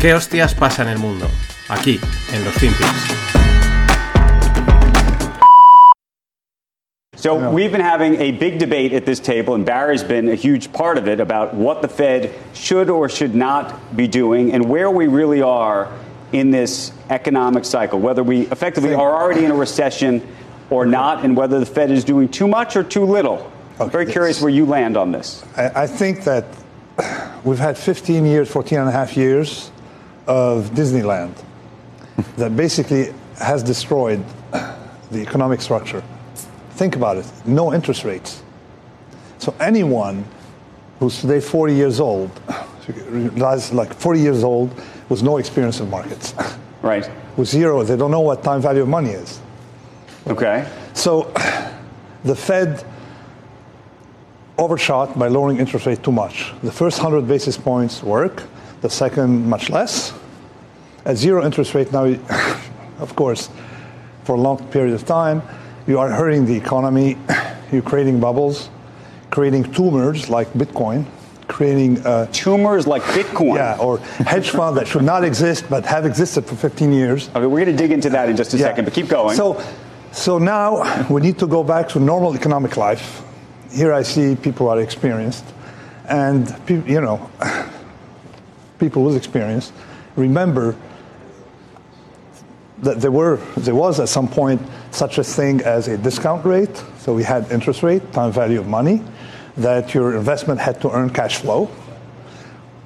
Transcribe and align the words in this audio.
¿Qué 0.00 0.14
hostias 0.14 0.54
pasa 0.54 0.80
en 0.80 0.88
el 0.88 0.98
mundo? 0.98 1.26
Aquí, 1.68 2.00
en 2.32 2.42
los 2.42 2.54
FinPix. 2.54 2.88
So 7.16 7.50
we've 7.50 7.70
been 7.70 7.82
having 7.82 8.14
a 8.16 8.30
big 8.30 8.58
debate 8.58 8.94
at 8.94 9.04
this 9.04 9.20
table, 9.20 9.54
and 9.54 9.66
Barry's 9.66 10.02
been 10.02 10.30
a 10.30 10.34
huge 10.34 10.72
part 10.72 10.96
of 10.96 11.06
it 11.06 11.20
about 11.20 11.52
what 11.52 11.82
the 11.82 11.88
Fed 11.88 12.32
should 12.54 12.88
or 12.88 13.10
should 13.10 13.34
not 13.34 13.94
be 13.94 14.08
doing 14.08 14.54
and 14.54 14.70
where 14.70 14.90
we 14.90 15.06
really 15.06 15.42
are 15.42 15.92
in 16.32 16.50
this 16.50 16.92
economic 17.10 17.66
cycle, 17.66 18.00
whether 18.00 18.22
we 18.22 18.46
effectively 18.46 18.94
are 18.94 19.20
already 19.20 19.44
in 19.44 19.50
a 19.50 19.54
recession 19.54 20.26
or 20.70 20.86
not, 20.86 21.26
and 21.26 21.36
whether 21.36 21.60
the 21.60 21.66
Fed 21.66 21.90
is 21.90 22.04
doing 22.04 22.26
too 22.26 22.48
much 22.48 22.74
or 22.74 22.82
too 22.82 23.04
little. 23.04 23.52
I'm 23.78 23.90
very 23.90 24.06
curious 24.06 24.40
where 24.40 24.48
you 24.48 24.64
land 24.64 24.96
on 24.96 25.12
this. 25.12 25.44
I, 25.58 25.82
I 25.82 25.86
think 25.86 26.24
that 26.24 26.46
we've 27.44 27.58
had 27.58 27.76
15 27.76 28.24
years, 28.24 28.50
14 28.50 28.78
and 28.78 28.88
a 28.88 28.92
half 28.92 29.14
years 29.14 29.70
of 30.26 30.70
Disneyland 30.70 31.34
that 32.36 32.56
basically 32.56 33.12
has 33.38 33.62
destroyed 33.62 34.24
the 35.10 35.20
economic 35.20 35.60
structure. 35.60 36.02
Think 36.72 36.96
about 36.96 37.16
it 37.16 37.26
no 37.44 37.72
interest 37.74 38.04
rates. 38.04 38.42
So 39.38 39.54
anyone 39.60 40.24
who's 40.98 41.20
today 41.20 41.40
40 41.40 41.74
years 41.74 42.00
old, 42.00 42.30
like 43.72 43.94
40 43.94 44.20
years 44.20 44.44
old, 44.44 44.70
with 45.08 45.22
no 45.22 45.38
experience 45.38 45.80
in 45.80 45.90
markets. 45.90 46.34
Right. 46.82 47.10
With 47.36 47.48
zero, 47.48 47.82
they 47.82 47.96
don't 47.96 48.10
know 48.10 48.20
what 48.20 48.42
time 48.42 48.60
value 48.60 48.82
of 48.82 48.88
money 48.88 49.10
is. 49.10 49.40
Okay. 50.26 50.66
So 50.94 51.32
the 52.24 52.36
Fed 52.36 52.84
overshot 54.58 55.18
by 55.18 55.28
lowering 55.28 55.58
interest 55.58 55.86
rate 55.86 56.02
too 56.02 56.12
much. 56.12 56.52
The 56.62 56.72
first 56.72 57.02
100 57.02 57.26
basis 57.26 57.56
points 57.56 58.02
work, 58.02 58.42
the 58.80 58.90
second 58.90 59.46
much 59.48 59.70
less. 59.70 60.12
At 61.04 61.16
zero 61.16 61.44
interest 61.44 61.74
rate 61.74 61.92
now, 61.92 62.04
of 62.98 63.14
course, 63.16 63.48
for 64.24 64.34
a 64.34 64.40
long 64.40 64.58
period 64.68 64.94
of 64.94 65.04
time, 65.06 65.42
you 65.86 65.98
are 65.98 66.10
hurting 66.10 66.46
the 66.46 66.54
economy, 66.56 67.16
you're 67.72 67.82
creating 67.82 68.20
bubbles, 68.20 68.68
creating 69.30 69.72
tumors 69.72 70.28
like 70.28 70.52
Bitcoin, 70.52 71.04
creating 71.48 72.04
uh, 72.06 72.26
tumors 72.32 72.86
like 72.86 73.02
Bitcoin. 73.02 73.56
Yeah, 73.56 73.76
or 73.80 73.98
hedge 73.98 74.50
funds 74.50 74.78
that 74.78 74.86
should 74.86 75.02
not 75.02 75.24
exist 75.24 75.64
but 75.68 75.84
have 75.86 76.04
existed 76.06 76.44
for 76.44 76.54
15 76.54 76.92
years. 76.92 77.28
Okay, 77.30 77.46
we're 77.46 77.64
going 77.64 77.76
to 77.76 77.82
dig 77.82 77.92
into 77.92 78.10
that 78.10 78.28
in 78.28 78.36
just 78.36 78.54
a 78.54 78.56
Yeah. 78.58 78.66
second, 78.66 78.84
but 78.84 78.94
keep 78.94 79.08
going. 79.08 79.36
So, 79.36 79.60
so 80.12 80.38
now 80.38 81.06
we 81.08 81.20
need 81.20 81.38
to 81.38 81.46
go 81.46 81.64
back 81.64 81.88
to 81.90 81.98
normal 82.00 82.34
economic 82.36 82.76
life. 82.76 83.22
Here 83.72 83.92
I 83.92 84.02
see 84.02 84.36
people 84.36 84.68
are 84.68 84.80
experienced, 84.80 85.44
and 86.08 86.46
pe- 86.66 86.82
you 86.86 87.00
know, 87.00 87.30
people 88.80 89.04
with 89.04 89.16
experience 89.16 89.72
remember 90.16 90.74
that 92.78 93.00
there 93.00 93.12
were 93.12 93.36
there 93.58 93.74
was 93.74 94.00
at 94.00 94.08
some 94.08 94.26
point 94.26 94.60
such 94.90 95.18
a 95.18 95.24
thing 95.24 95.60
as 95.62 95.88
a 95.88 95.98
discount 95.98 96.44
rate. 96.44 96.82
So 96.98 97.14
we 97.14 97.22
had 97.22 97.50
interest 97.52 97.82
rate, 97.82 98.12
time 98.12 98.32
value 98.32 98.58
of 98.58 98.66
money, 98.66 99.02
that 99.56 99.94
your 99.94 100.16
investment 100.16 100.60
had 100.60 100.80
to 100.80 100.90
earn 100.90 101.10
cash 101.10 101.36
flow. 101.38 101.70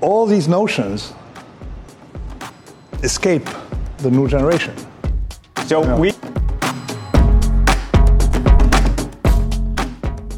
All 0.00 0.26
these 0.26 0.48
notions 0.48 1.12
escape 3.02 3.48
the 3.98 4.10
new 4.10 4.28
generation. 4.28 4.74
so 5.66 5.96
we 5.96 6.12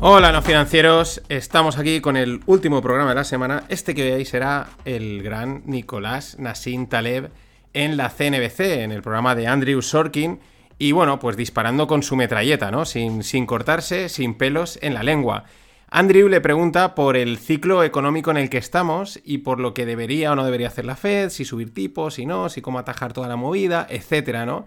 Hola, 0.08 0.30
no 0.30 0.40
financieros. 0.40 1.20
Estamos 1.28 1.78
aquí 1.78 2.00
con 2.00 2.16
el 2.16 2.40
último 2.46 2.80
programa 2.80 3.08
de 3.08 3.16
la 3.16 3.24
semana. 3.24 3.64
Este 3.68 3.92
que 3.92 4.04
veáis 4.04 4.28
será 4.28 4.68
el 4.84 5.20
gran 5.20 5.64
Nicolás 5.66 6.38
Nassim 6.38 6.86
Taleb 6.86 7.32
en 7.72 7.96
la 7.96 8.08
CNBC, 8.08 8.60
en 8.84 8.92
el 8.92 9.02
programa 9.02 9.34
de 9.34 9.48
Andrew 9.48 9.82
Sorkin. 9.82 10.38
Y 10.78 10.92
bueno, 10.92 11.19
pues 11.19 11.36
disparando 11.36 11.88
con 11.88 12.04
su 12.04 12.14
metralleta, 12.14 12.70
¿no? 12.70 12.84
Sin, 12.84 13.25
sin 13.25 13.47
cortarse, 13.47 14.08
sin 14.08 14.34
pelos 14.34 14.78
en 14.81 14.94
la 14.94 15.03
lengua. 15.03 15.42
Andrew 15.91 16.28
le 16.28 16.41
pregunta 16.41 16.94
por 16.94 17.16
el 17.16 17.36
ciclo 17.36 17.82
económico 17.82 18.31
en 18.31 18.36
el 18.36 18.48
que 18.48 18.58
estamos 18.58 19.20
y 19.25 19.38
por 19.38 19.58
lo 19.58 19.75
que 19.75 19.86
debería 19.86 20.31
o 20.31 20.36
no 20.36 20.44
debería 20.44 20.69
hacer 20.69 20.84
la 20.84 20.94
Fed, 20.94 21.31
si 21.31 21.44
subir 21.44 21.75
tipos, 21.75 22.14
si 22.14 22.26
no, 22.26 22.48
si 22.48 22.62
cómo 22.62 22.78
atajar 22.78 23.12
toda 23.12 23.26
la 23.26 23.34
movida, 23.34 23.88
etcétera, 23.91 24.47
¿no? 24.47 24.66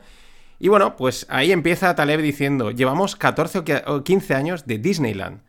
Y 0.59 0.67
bueno, 0.67 0.95
pues 0.97 1.25
ahí 1.29 1.51
empieza 1.51 1.95
Taleb 1.95 2.21
diciendo, 2.21 2.71
llevamos 2.71 3.15
14 3.15 3.59
o 3.59 3.63
que- 3.63 3.81
o 3.87 4.03
15 4.03 4.35
años 4.35 4.65
de 4.67 4.77
Disneyland, 4.77 5.41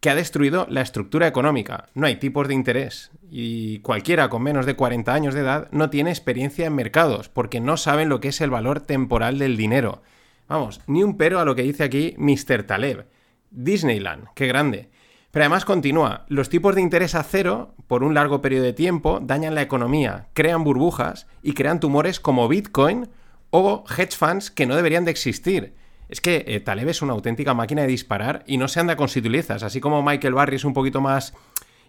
que 0.00 0.10
ha 0.10 0.14
destruido 0.14 0.66
la 0.70 0.80
estructura 0.82 1.26
económica. 1.26 1.86
No 1.94 2.06
hay 2.06 2.16
tipos 2.16 2.46
de 2.48 2.54
interés 2.54 3.10
y 3.30 3.80
cualquiera 3.80 4.28
con 4.28 4.42
menos 4.42 4.66
de 4.66 4.74
40 4.76 5.14
años 5.14 5.34
de 5.34 5.40
edad 5.40 5.68
no 5.72 5.90
tiene 5.90 6.10
experiencia 6.10 6.66
en 6.66 6.74
mercados 6.74 7.28
porque 7.28 7.60
no 7.60 7.76
saben 7.76 8.08
lo 8.08 8.20
que 8.20 8.28
es 8.28 8.40
el 8.40 8.50
valor 8.50 8.80
temporal 8.80 9.38
del 9.38 9.56
dinero. 9.56 10.02
Vamos, 10.48 10.80
ni 10.86 11.02
un 11.02 11.16
pero 11.16 11.40
a 11.40 11.44
lo 11.44 11.54
que 11.54 11.62
dice 11.62 11.84
aquí 11.84 12.14
Mr. 12.18 12.64
Taleb. 12.64 13.06
Disneyland, 13.50 14.28
qué 14.34 14.46
grande. 14.46 14.90
Pero 15.30 15.44
además 15.44 15.64
continúa, 15.64 16.24
los 16.28 16.48
tipos 16.50 16.74
de 16.74 16.82
interés 16.82 17.14
a 17.14 17.22
cero 17.22 17.74
por 17.86 18.04
un 18.04 18.14
largo 18.14 18.42
periodo 18.42 18.64
de 18.64 18.72
tiempo 18.74 19.18
dañan 19.22 19.54
la 19.54 19.62
economía, 19.62 20.28
crean 20.34 20.62
burbujas 20.62 21.26
y 21.42 21.52
crean 21.54 21.80
tumores 21.80 22.20
como 22.20 22.48
Bitcoin 22.48 23.08
o 23.52 23.84
hedge 23.96 24.16
funds 24.16 24.50
que 24.50 24.66
no 24.66 24.74
deberían 24.74 25.04
de 25.04 25.12
existir. 25.12 25.74
Es 26.08 26.20
que 26.20 26.44
eh, 26.48 26.58
Taleb 26.60 26.88
es 26.88 27.00
una 27.02 27.12
auténtica 27.12 27.54
máquina 27.54 27.82
de 27.82 27.88
disparar 27.88 28.42
y 28.46 28.56
no 28.58 28.66
se 28.66 28.80
anda 28.80 28.96
con 28.96 29.08
sutilezas, 29.08 29.62
así 29.62 29.80
como 29.80 30.02
Michael 30.02 30.34
Barry 30.34 30.56
es 30.56 30.64
un 30.64 30.74
poquito 30.74 31.00
más 31.00 31.32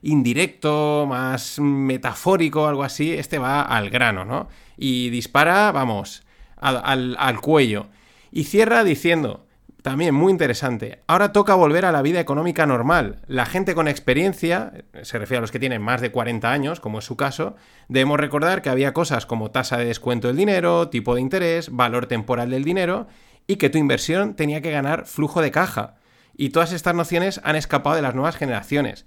indirecto, 0.02 1.06
más 1.08 1.60
metafórico, 1.60 2.68
algo 2.68 2.84
así, 2.84 3.14
este 3.14 3.40
va 3.40 3.62
al 3.62 3.90
grano, 3.90 4.26
¿no? 4.26 4.48
Y 4.78 5.10
dispara, 5.10 5.72
vamos, 5.72 6.24
al, 6.58 6.82
al- 6.84 7.16
al 7.20 7.42
cuello. 7.42 7.88
Y 8.32 8.44
cierra 8.44 8.84
diciendo, 8.84 9.46
también 9.84 10.16
muy 10.16 10.32
interesante, 10.32 11.04
ahora 11.08 11.34
toca 11.34 11.56
volver 11.56 11.84
a 11.84 11.92
la 11.92 12.02
vida 12.02 12.22
económica 12.22 12.66
normal. 12.66 13.20
La 13.28 13.46
gente 13.46 13.76
con 13.76 13.90
experiencia, 13.90 14.72
se 15.02 15.20
refiere 15.20 15.40
a 15.40 15.42
los 15.42 15.52
que 15.52 15.60
tienen 15.60 15.82
más 15.82 16.00
de 16.00 16.10
40 16.10 16.50
años, 16.50 16.80
como 16.80 17.00
es 17.00 17.06
su 17.06 17.18
caso, 17.18 17.58
debemos 17.90 18.18
recordar 18.18 18.62
que 18.62 18.70
había 18.70 18.94
cosas 18.94 19.26
como 19.26 19.52
tasa 19.52 19.78
de 19.78 19.84
descuento 19.84 20.30
del 20.30 20.38
dinero, 20.38 20.88
tipo 20.88 21.16
de 21.16 21.22
interés, 21.22 21.70
valor 21.70 22.06
temporal 22.06 22.50
del 22.50 22.64
dinero, 22.64 23.08
y 23.46 23.58
que 23.58 23.70
tu 23.70 23.78
inversión 23.78 24.36
tenía 24.36 24.62
que 24.62 24.72
ganar 24.72 25.06
flujo 25.06 25.42
de 25.42 25.52
caja. 25.52 25.96
Y 26.34 26.52
todas 26.52 26.72
estas 26.72 26.96
nociones 26.96 27.42
han 27.44 27.58
escapado 27.58 27.98
de 27.98 28.02
las 28.02 28.16
nuevas 28.16 28.38
generaciones. 28.38 29.06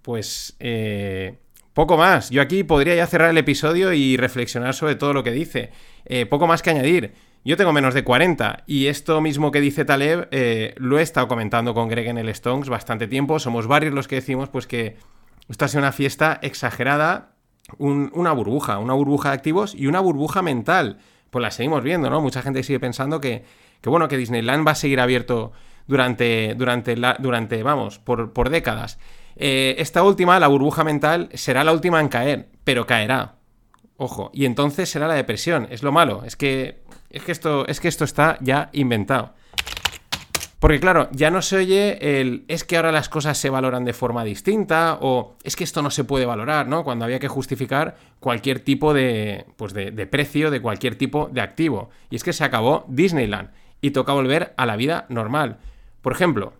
Pues 0.00 0.56
eh, 0.60 1.40
poco 1.74 1.98
más. 1.98 2.30
Yo 2.30 2.40
aquí 2.40 2.64
podría 2.64 2.94
ya 2.94 3.06
cerrar 3.06 3.28
el 3.28 3.36
episodio 3.36 3.92
y 3.92 4.16
reflexionar 4.16 4.72
sobre 4.72 4.94
todo 4.94 5.12
lo 5.12 5.22
que 5.22 5.32
dice. 5.32 5.72
Eh, 6.06 6.24
poco 6.24 6.46
más 6.46 6.62
que 6.62 6.70
añadir. 6.70 7.12
Yo 7.46 7.56
tengo 7.56 7.72
menos 7.72 7.94
de 7.94 8.02
40 8.02 8.64
y 8.66 8.88
esto 8.88 9.20
mismo 9.20 9.52
que 9.52 9.60
dice 9.60 9.84
Taleb 9.84 10.26
eh, 10.32 10.74
lo 10.78 10.98
he 10.98 11.02
estado 11.02 11.28
comentando 11.28 11.74
con 11.74 11.88
Greg 11.88 12.08
en 12.08 12.18
el 12.18 12.28
Stones 12.30 12.68
bastante 12.68 13.06
tiempo. 13.06 13.38
Somos 13.38 13.68
varios 13.68 13.94
los 13.94 14.08
que 14.08 14.16
decimos 14.16 14.48
pues 14.48 14.66
que 14.66 14.96
esto 15.48 15.64
ha 15.64 15.68
sido 15.68 15.78
una 15.82 15.92
fiesta 15.92 16.40
exagerada, 16.42 17.36
un- 17.78 18.10
una 18.14 18.32
burbuja, 18.32 18.78
una 18.78 18.94
burbuja 18.94 19.28
de 19.28 19.36
activos 19.36 19.76
y 19.76 19.86
una 19.86 20.00
burbuja 20.00 20.42
mental. 20.42 20.98
Pues 21.30 21.40
la 21.40 21.52
seguimos 21.52 21.84
viendo, 21.84 22.10
¿no? 22.10 22.20
Mucha 22.20 22.42
gente 22.42 22.64
sigue 22.64 22.80
pensando 22.80 23.20
que, 23.20 23.44
que 23.80 23.90
bueno, 23.90 24.08
que 24.08 24.16
Disneyland 24.16 24.66
va 24.66 24.72
a 24.72 24.74
seguir 24.74 24.98
abierto 24.98 25.52
durante, 25.86 26.54
durante, 26.56 26.96
durante 27.20 27.62
vamos, 27.62 28.00
por, 28.00 28.32
por 28.32 28.50
décadas. 28.50 28.98
Eh, 29.36 29.76
esta 29.78 30.02
última, 30.02 30.40
la 30.40 30.48
burbuja 30.48 30.82
mental, 30.82 31.28
será 31.34 31.62
la 31.62 31.72
última 31.72 32.00
en 32.00 32.08
caer, 32.08 32.48
pero 32.64 32.86
caerá. 32.86 33.35
Ojo, 33.96 34.30
y 34.34 34.44
entonces 34.44 34.88
será 34.88 35.08
la 35.08 35.14
depresión. 35.14 35.66
Es 35.70 35.82
lo 35.82 35.92
malo, 35.92 36.22
es 36.24 36.36
que, 36.36 36.82
es 37.10 37.22
que, 37.22 37.32
esto, 37.32 37.66
es 37.66 37.80
que 37.80 37.88
esto 37.88 38.04
está 38.04 38.38
ya 38.40 38.68
inventado. 38.72 39.32
Porque 40.58 40.80
claro, 40.80 41.08
ya 41.12 41.30
no 41.30 41.42
se 41.42 41.58
oye 41.58 42.20
el 42.20 42.44
es 42.48 42.64
que 42.64 42.76
ahora 42.76 42.90
las 42.90 43.08
cosas 43.08 43.36
se 43.36 43.50
valoran 43.50 43.84
de 43.84 43.92
forma 43.92 44.24
distinta 44.24 44.98
o 45.00 45.36
es 45.44 45.54
que 45.54 45.64
esto 45.64 45.82
no 45.82 45.90
se 45.90 46.04
puede 46.04 46.24
valorar, 46.24 46.66
¿no? 46.66 46.82
Cuando 46.82 47.04
había 47.04 47.18
que 47.18 47.28
justificar 47.28 47.96
cualquier 48.20 48.60
tipo 48.60 48.94
de, 48.94 49.46
pues 49.56 49.74
de, 49.74 49.90
de 49.90 50.06
precio 50.06 50.50
de 50.50 50.62
cualquier 50.62 50.96
tipo 50.96 51.28
de 51.30 51.42
activo. 51.42 51.90
Y 52.10 52.16
es 52.16 52.24
que 52.24 52.32
se 52.32 52.42
acabó 52.42 52.84
Disneyland 52.88 53.50
y 53.82 53.90
toca 53.90 54.14
volver 54.14 54.54
a 54.56 54.66
la 54.66 54.76
vida 54.76 55.04
normal. 55.10 55.58
Por 56.00 56.12
ejemplo, 56.12 56.54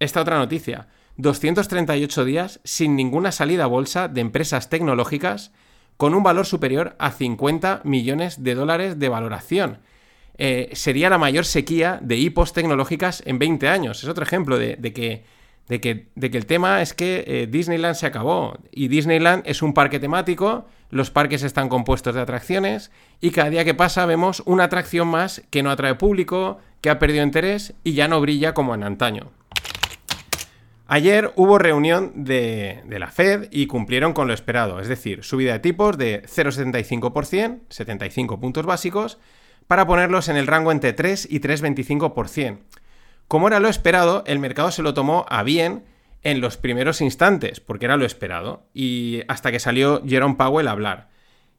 esta 0.00 0.20
otra 0.20 0.38
noticia. 0.38 0.88
238 1.16 2.24
días 2.24 2.60
sin 2.64 2.96
ninguna 2.96 3.32
salida 3.32 3.64
a 3.64 3.66
bolsa 3.68 4.08
de 4.08 4.20
empresas 4.20 4.68
tecnológicas 4.68 5.52
con 5.98 6.14
un 6.14 6.22
valor 6.22 6.46
superior 6.46 6.94
a 6.98 7.10
50 7.10 7.82
millones 7.84 8.42
de 8.42 8.54
dólares 8.54 8.98
de 8.98 9.08
valoración. 9.10 9.80
Eh, 10.38 10.70
sería 10.72 11.10
la 11.10 11.18
mayor 11.18 11.44
sequía 11.44 11.98
de 12.00 12.16
hipos 12.16 12.52
tecnológicas 12.52 13.22
en 13.26 13.40
20 13.40 13.68
años. 13.68 14.02
Es 14.02 14.08
otro 14.08 14.22
ejemplo 14.22 14.56
de, 14.56 14.76
que 14.92 15.24
el 16.14 16.46
tema 16.46 16.80
es 16.80 16.94
que 16.94 17.24
eh, 17.26 17.46
Disneyland 17.50 17.96
se 17.96 18.06
acabó. 18.06 18.56
Y 18.70 18.86
Disneyland 18.86 19.42
es 19.44 19.60
un 19.60 19.74
parque 19.74 19.98
temático, 19.98 20.66
los 20.90 21.10
parques 21.10 21.42
están 21.42 21.68
compuestos 21.68 22.14
de 22.14 22.20
atracciones, 22.20 22.92
y 23.20 23.32
cada 23.32 23.50
día 23.50 23.64
que 23.64 23.74
pasa 23.74 24.06
vemos 24.06 24.44
una 24.46 24.64
atracción 24.64 25.08
más 25.08 25.42
que 25.50 25.64
no 25.64 25.70
atrae 25.72 25.96
público, 25.96 26.58
que 26.80 26.90
ha 26.90 27.00
perdido 27.00 27.24
interés 27.24 27.74
y 27.82 27.94
ya 27.94 28.06
no 28.06 28.20
brilla 28.20 28.54
como 28.54 28.72
en 28.76 28.84
antaño. 28.84 29.32
Ayer 30.90 31.32
hubo 31.36 31.58
reunión 31.58 32.24
de, 32.24 32.82
la 32.88 33.08
Fed 33.08 33.48
y 33.50 33.66
cumplieron 33.66 34.14
con 34.14 34.26
lo 34.26 34.32
esperado, 34.32 34.80
es 34.80 34.88
decir, 34.88 35.22
subida 35.22 35.52
de 35.52 35.58
tipos 35.58 35.98
de 35.98 36.22
0,75%, 36.22 37.60
75 37.68 38.40
puntos 38.40 38.64
básicos, 38.64 39.18
para 39.66 39.86
ponerlos 39.86 40.30
en 40.30 40.38
el 40.38 40.46
rango 40.46 40.72
entre 40.72 40.94
3 40.94 41.28
y 41.30 41.40
3,25%. 41.40 42.60
Como 43.28 43.48
era 43.48 43.60
lo 43.60 43.68
esperado, 43.68 44.24
el 44.26 44.38
mercado 44.38 44.70
se 44.70 44.82
lo 44.82 44.94
tomó 44.94 45.26
a 45.28 45.42
bien 45.42 45.84
en 46.22 46.40
los 46.40 46.56
primeros 46.56 47.02
instantes, 47.02 47.60
porque 47.60 47.84
era 47.84 47.98
lo 47.98 48.06
esperado, 48.06 48.64
y 48.72 49.20
hasta 49.28 49.52
que 49.52 49.60
salió 49.60 50.02
Jerome 50.06 50.36
Powell 50.36 50.68
a 50.68 50.72
hablar. 50.72 51.10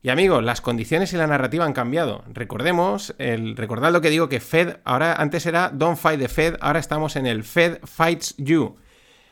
Y 0.02 0.10
amigos, 0.10 0.44
las 0.44 0.62
condiciones 0.62 1.14
y 1.14 1.18
la 1.18 1.28
narrativa 1.28 1.66
han 1.66 1.74
cambiado. 1.74 2.24
Recordemos, 2.34 3.14
recordad 3.20 3.92
lo 3.92 4.02
que 4.02 4.10
digo 4.10 4.28
que 4.28 4.40
Fed, 4.40 4.78
ahora 4.86 5.14
antes 5.14 5.46
era 5.46 5.70
Don't 5.70 6.00
Fight 6.00 6.20
the 6.20 6.30
Fed, 6.30 6.56
ahora 6.62 6.80
estamos 6.80 7.16
en 7.16 7.28
el 7.28 7.44
Fed 7.44 7.78
Fights 7.84 8.34
You. 8.40 8.76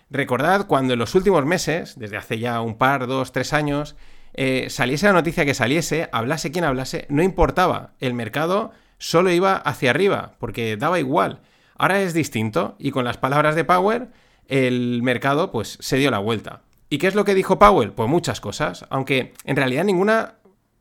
Recordad 0.09 0.67
cuando 0.67 0.93
en 0.93 0.99
los 0.99 1.15
últimos 1.15 1.45
meses, 1.45 1.95
desde 1.97 2.17
hace 2.17 2.39
ya 2.39 2.61
un 2.61 2.77
par, 2.77 3.07
dos, 3.07 3.31
tres 3.31 3.53
años, 3.53 3.95
eh, 4.33 4.67
saliese 4.69 5.07
la 5.07 5.13
noticia 5.13 5.45
que 5.45 5.53
saliese, 5.53 6.09
hablase 6.11 6.51
quien 6.51 6.63
hablase, 6.63 7.07
no 7.09 7.23
importaba. 7.23 7.93
El 7.99 8.13
mercado 8.13 8.71
solo 8.97 9.31
iba 9.31 9.55
hacia 9.55 9.89
arriba, 9.89 10.35
porque 10.39 10.77
daba 10.77 10.99
igual. 10.99 11.41
Ahora 11.75 12.01
es 12.01 12.13
distinto, 12.13 12.75
y 12.79 12.91
con 12.91 13.03
las 13.03 13.17
palabras 13.17 13.55
de 13.55 13.65
Power, 13.65 14.09
el 14.47 15.01
mercado 15.03 15.51
pues 15.51 15.77
se 15.81 15.97
dio 15.97 16.09
la 16.09 16.19
vuelta. 16.19 16.61
¿Y 16.89 16.99
qué 16.99 17.07
es 17.07 17.15
lo 17.15 17.25
que 17.25 17.35
dijo 17.35 17.59
Powell? 17.59 17.91
Pues 17.91 18.09
muchas 18.09 18.39
cosas, 18.39 18.85
aunque 18.89 19.33
en 19.43 19.57
realidad 19.57 19.83
ninguna, 19.83 20.35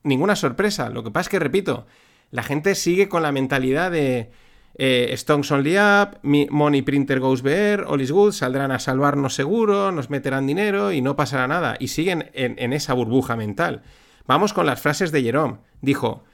ninguna 0.04 0.36
sorpresa. 0.36 0.88
Lo 0.88 1.02
que 1.02 1.10
pasa 1.10 1.22
es 1.22 1.28
que, 1.30 1.38
repito, 1.40 1.86
la 2.30 2.44
gente 2.44 2.74
sigue 2.76 3.08
con 3.08 3.22
la 3.22 3.32
mentalidad 3.32 3.90
de 3.90 4.30
eh, 4.78 5.08
Stones 5.12 5.50
Only 5.50 5.78
Up, 5.78 6.18
Money 6.22 6.82
Printer 6.82 7.18
Goes 7.18 7.42
Bear, 7.42 7.84
All 7.88 8.02
is 8.02 8.12
Good, 8.12 8.32
saldrán 8.32 8.70
a 8.72 8.78
salvarnos 8.78 9.34
seguro, 9.34 9.90
nos 9.90 10.10
meterán 10.10 10.46
dinero 10.46 10.92
y 10.92 11.00
no 11.00 11.16
pasará 11.16 11.48
nada. 11.48 11.76
Y 11.80 11.88
siguen 11.88 12.30
en, 12.34 12.72
esa 12.72 12.92
burbuja 12.92 13.36
mental. 13.36 13.82
Vamos 14.26 14.52
con 14.52 14.66
las 14.66 14.80
frases 14.80 15.12
de 15.12 15.22
Jerome. 15.22 15.58
Dijo, 15.80 16.24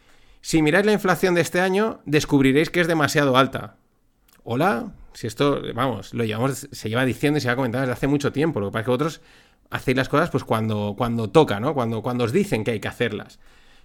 si 0.40 0.60
miráis 0.60 0.86
la 0.86 0.92
inflación 0.92 1.34
de 1.34 1.40
este 1.40 1.60
año, 1.60 2.00
descubriréis 2.04 2.70
que 2.70 2.80
es 2.80 2.88
demasiado 2.88 3.36
alta. 3.36 3.76
Hola, 4.42 4.92
si 5.12 5.28
esto, 5.28 5.62
vamos, 5.72 6.12
lo 6.12 6.24
llevamos, 6.24 6.68
se 6.72 6.88
lleva 6.88 7.04
diciendo 7.04 7.38
y 7.38 7.40
se 7.40 7.48
ha 7.48 7.54
comentado 7.54 7.82
desde 7.82 7.92
hace 7.92 8.08
mucho 8.08 8.32
tiempo. 8.32 8.58
Lo 8.58 8.68
que 8.68 8.72
pasa 8.72 8.80
es 8.80 8.86
que 8.86 8.90
otros 8.90 9.20
hacéis 9.70 9.96
las 9.96 10.08
cosas 10.08 10.30
pues 10.30 10.42
cuando, 10.42 10.96
cuando 10.98 11.30
toca, 11.30 11.60
¿no? 11.60 11.74
Cuando, 11.74 12.02
cuando 12.02 12.24
os 12.24 12.32
dicen 12.32 12.64
que 12.64 12.72
hay 12.72 12.80
que 12.80 12.88
hacerlas. 12.88 13.38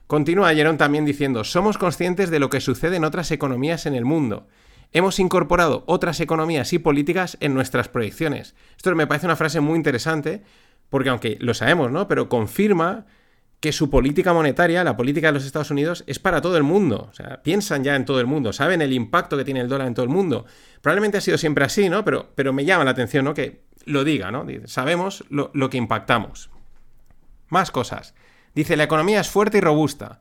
Continúa 0.08 0.54
Jerón 0.54 0.78
también 0.78 1.04
diciendo, 1.04 1.44
somos 1.44 1.78
conscientes 1.78 2.30
de 2.30 2.40
lo 2.40 2.50
que 2.50 2.62
sucede 2.62 2.96
en 2.96 3.04
otras 3.04 3.30
economías 3.32 3.86
en 3.86 3.94
el 3.94 4.06
mundo. 4.06 4.48
Hemos 4.94 5.20
incorporado 5.20 5.84
otras 5.86 6.22
economías 6.22 6.72
y 6.72 6.80
políticas 6.80 7.38
en 7.42 7.54
nuestras 7.54 7.90
proyecciones. 7.90 8.56
Esto 8.78 8.96
me 8.96 9.06
parece 9.06 9.26
una 9.26 9.36
frase 9.36 9.60
muy 9.60 9.76
interesante, 9.76 10.44
porque 10.90 11.10
aunque 11.10 11.38
lo 11.42 11.54
sabemos, 11.54 11.92
¿no? 11.92 12.08
Pero 12.08 12.30
confirma 12.30 13.06
que 13.60 13.74
su 13.74 13.90
política 13.90 14.34
monetaria, 14.34 14.86
la 14.86 14.96
política 14.96 15.28
de 15.28 15.34
los 15.34 15.46
Estados 15.46 15.72
Unidos, 15.72 16.06
es 16.08 16.20
para 16.20 16.40
todo 16.40 16.56
el 16.56 16.64
mundo. 16.64 17.10
O 17.10 17.14
sea, 17.14 17.44
piensan 17.44 17.84
ya 17.84 17.96
en 17.96 18.06
todo 18.06 18.22
el 18.22 18.28
mundo, 18.28 18.54
saben 18.54 18.82
el 18.82 18.94
impacto 18.94 19.36
que 19.36 19.44
tiene 19.44 19.60
el 19.60 19.68
dólar 19.68 19.88
en 19.88 19.94
todo 19.94 20.06
el 20.06 20.12
mundo. 20.12 20.46
Probablemente 20.82 21.18
ha 21.18 21.22
sido 21.22 21.38
siempre 21.38 21.66
así, 21.66 21.90
¿no? 21.90 22.06
Pero, 22.06 22.32
pero 22.34 22.54
me 22.54 22.64
llama 22.64 22.86
la 22.86 22.92
atención, 22.92 23.26
¿no? 23.26 23.34
Que 23.34 23.64
lo 23.84 24.06
diga, 24.06 24.32
¿no? 24.32 24.46
Sabemos 24.68 25.26
lo, 25.30 25.52
lo 25.54 25.70
que 25.70 25.78
impactamos. 25.78 26.50
Más 27.50 27.72
cosas. 27.72 28.14
Dice, 28.56 28.76
la 28.78 28.84
economía 28.84 29.20
es 29.20 29.30
fuerte 29.30 29.60
y 29.60 29.62
robusta. 29.62 30.20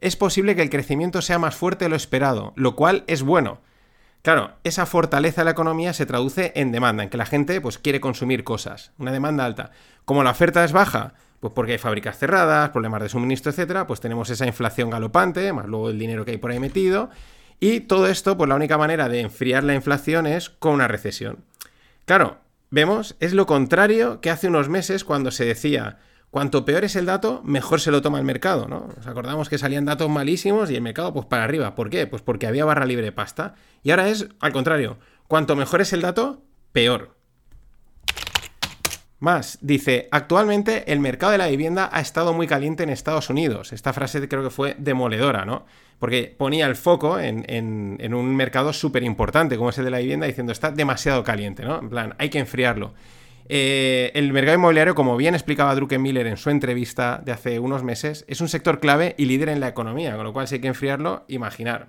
Es 0.00 0.16
posible 0.16 0.54
que 0.54 0.62
el 0.62 0.70
crecimiento 0.70 1.22
sea 1.22 1.38
más 1.38 1.56
fuerte 1.56 1.86
de 1.86 1.88
lo 1.88 1.96
esperado, 1.96 2.52
lo 2.56 2.76
cual 2.76 3.04
es 3.06 3.22
bueno. 3.22 3.60
Claro, 4.22 4.52
esa 4.64 4.86
fortaleza 4.86 5.40
de 5.40 5.46
la 5.46 5.50
economía 5.52 5.92
se 5.92 6.06
traduce 6.06 6.52
en 6.54 6.72
demanda, 6.72 7.02
en 7.02 7.08
que 7.08 7.16
la 7.16 7.26
gente 7.26 7.60
pues, 7.60 7.78
quiere 7.78 8.00
consumir 8.00 8.44
cosas, 8.44 8.92
una 8.98 9.12
demanda 9.12 9.44
alta. 9.44 9.70
Como 10.04 10.22
la 10.22 10.30
oferta 10.30 10.64
es 10.64 10.72
baja, 10.72 11.14
pues 11.40 11.52
porque 11.54 11.72
hay 11.72 11.78
fábricas 11.78 12.18
cerradas, 12.18 12.70
problemas 12.70 13.02
de 13.02 13.08
suministro, 13.08 13.50
etcétera, 13.50 13.86
pues 13.86 14.00
tenemos 14.00 14.28
esa 14.30 14.46
inflación 14.46 14.90
galopante, 14.90 15.52
más 15.52 15.66
luego 15.66 15.90
el 15.90 15.98
dinero 15.98 16.24
que 16.24 16.32
hay 16.32 16.38
por 16.38 16.50
ahí 16.50 16.58
metido. 16.58 17.10
Y 17.60 17.80
todo 17.80 18.06
esto, 18.06 18.36
pues 18.36 18.48
la 18.48 18.54
única 18.54 18.78
manera 18.78 19.08
de 19.08 19.20
enfriar 19.20 19.64
la 19.64 19.74
inflación 19.74 20.26
es 20.26 20.50
con 20.50 20.74
una 20.74 20.88
recesión. 20.88 21.44
Claro, 22.04 22.38
vemos, 22.70 23.16
es 23.20 23.32
lo 23.32 23.46
contrario 23.46 24.20
que 24.20 24.30
hace 24.30 24.48
unos 24.48 24.68
meses 24.68 25.04
cuando 25.04 25.30
se 25.30 25.44
decía, 25.44 25.98
Cuanto 26.30 26.66
peor 26.66 26.84
es 26.84 26.94
el 26.94 27.06
dato, 27.06 27.40
mejor 27.42 27.80
se 27.80 27.90
lo 27.90 28.02
toma 28.02 28.18
el 28.18 28.24
mercado, 28.24 28.68
¿no? 28.68 28.88
Nos 28.94 29.06
acordamos 29.06 29.48
que 29.48 29.56
salían 29.56 29.86
datos 29.86 30.10
malísimos 30.10 30.70
y 30.70 30.74
el 30.74 30.82
mercado 30.82 31.12
pues 31.14 31.24
para 31.24 31.44
arriba. 31.44 31.74
¿Por 31.74 31.88
qué? 31.88 32.06
Pues 32.06 32.20
porque 32.20 32.46
había 32.46 32.66
barra 32.66 32.84
libre 32.84 33.04
de 33.04 33.12
pasta. 33.12 33.54
Y 33.82 33.90
ahora 33.90 34.08
es 34.08 34.28
al 34.40 34.52
contrario. 34.52 34.98
Cuanto 35.26 35.56
mejor 35.56 35.80
es 35.80 35.92
el 35.94 36.02
dato, 36.02 36.42
peor. 36.72 37.16
Más, 39.20 39.58
dice, 39.62 40.08
actualmente 40.12 40.92
el 40.92 41.00
mercado 41.00 41.32
de 41.32 41.38
la 41.38 41.48
vivienda 41.48 41.88
ha 41.92 42.00
estado 42.00 42.32
muy 42.34 42.46
caliente 42.46 42.82
en 42.82 42.90
Estados 42.90 43.30
Unidos. 43.30 43.72
Esta 43.72 43.92
frase 43.92 44.28
creo 44.28 44.44
que 44.44 44.50
fue 44.50 44.76
demoledora, 44.78 45.44
¿no? 45.46 45.64
Porque 45.98 46.34
ponía 46.38 46.66
el 46.66 46.76
foco 46.76 47.18
en, 47.18 47.44
en 47.48 48.14
un 48.14 48.36
mercado 48.36 48.72
súper 48.72 49.02
importante 49.02 49.56
como 49.56 49.70
es 49.70 49.78
el 49.78 49.86
de 49.86 49.90
la 49.90 49.98
vivienda 49.98 50.26
diciendo 50.26 50.52
está 50.52 50.70
demasiado 50.70 51.24
caliente, 51.24 51.64
¿no? 51.64 51.80
En 51.80 51.88
plan, 51.88 52.14
hay 52.18 52.28
que 52.28 52.38
enfriarlo. 52.38 52.92
Eh, 53.50 54.10
el 54.14 54.32
mercado 54.32 54.56
inmobiliario, 54.58 54.94
como 54.94 55.16
bien 55.16 55.34
explicaba 55.34 55.74
Druckenmiller 55.74 56.26
en 56.26 56.36
su 56.36 56.50
entrevista 56.50 57.22
de 57.24 57.32
hace 57.32 57.58
unos 57.58 57.82
meses, 57.82 58.24
es 58.28 58.40
un 58.40 58.48
sector 58.48 58.78
clave 58.78 59.14
y 59.16 59.24
líder 59.24 59.48
en 59.48 59.60
la 59.60 59.68
economía, 59.68 60.16
con 60.16 60.24
lo 60.24 60.32
cual 60.32 60.46
si 60.46 60.56
hay 60.56 60.60
que 60.60 60.68
enfriarlo, 60.68 61.24
imaginar. 61.28 61.88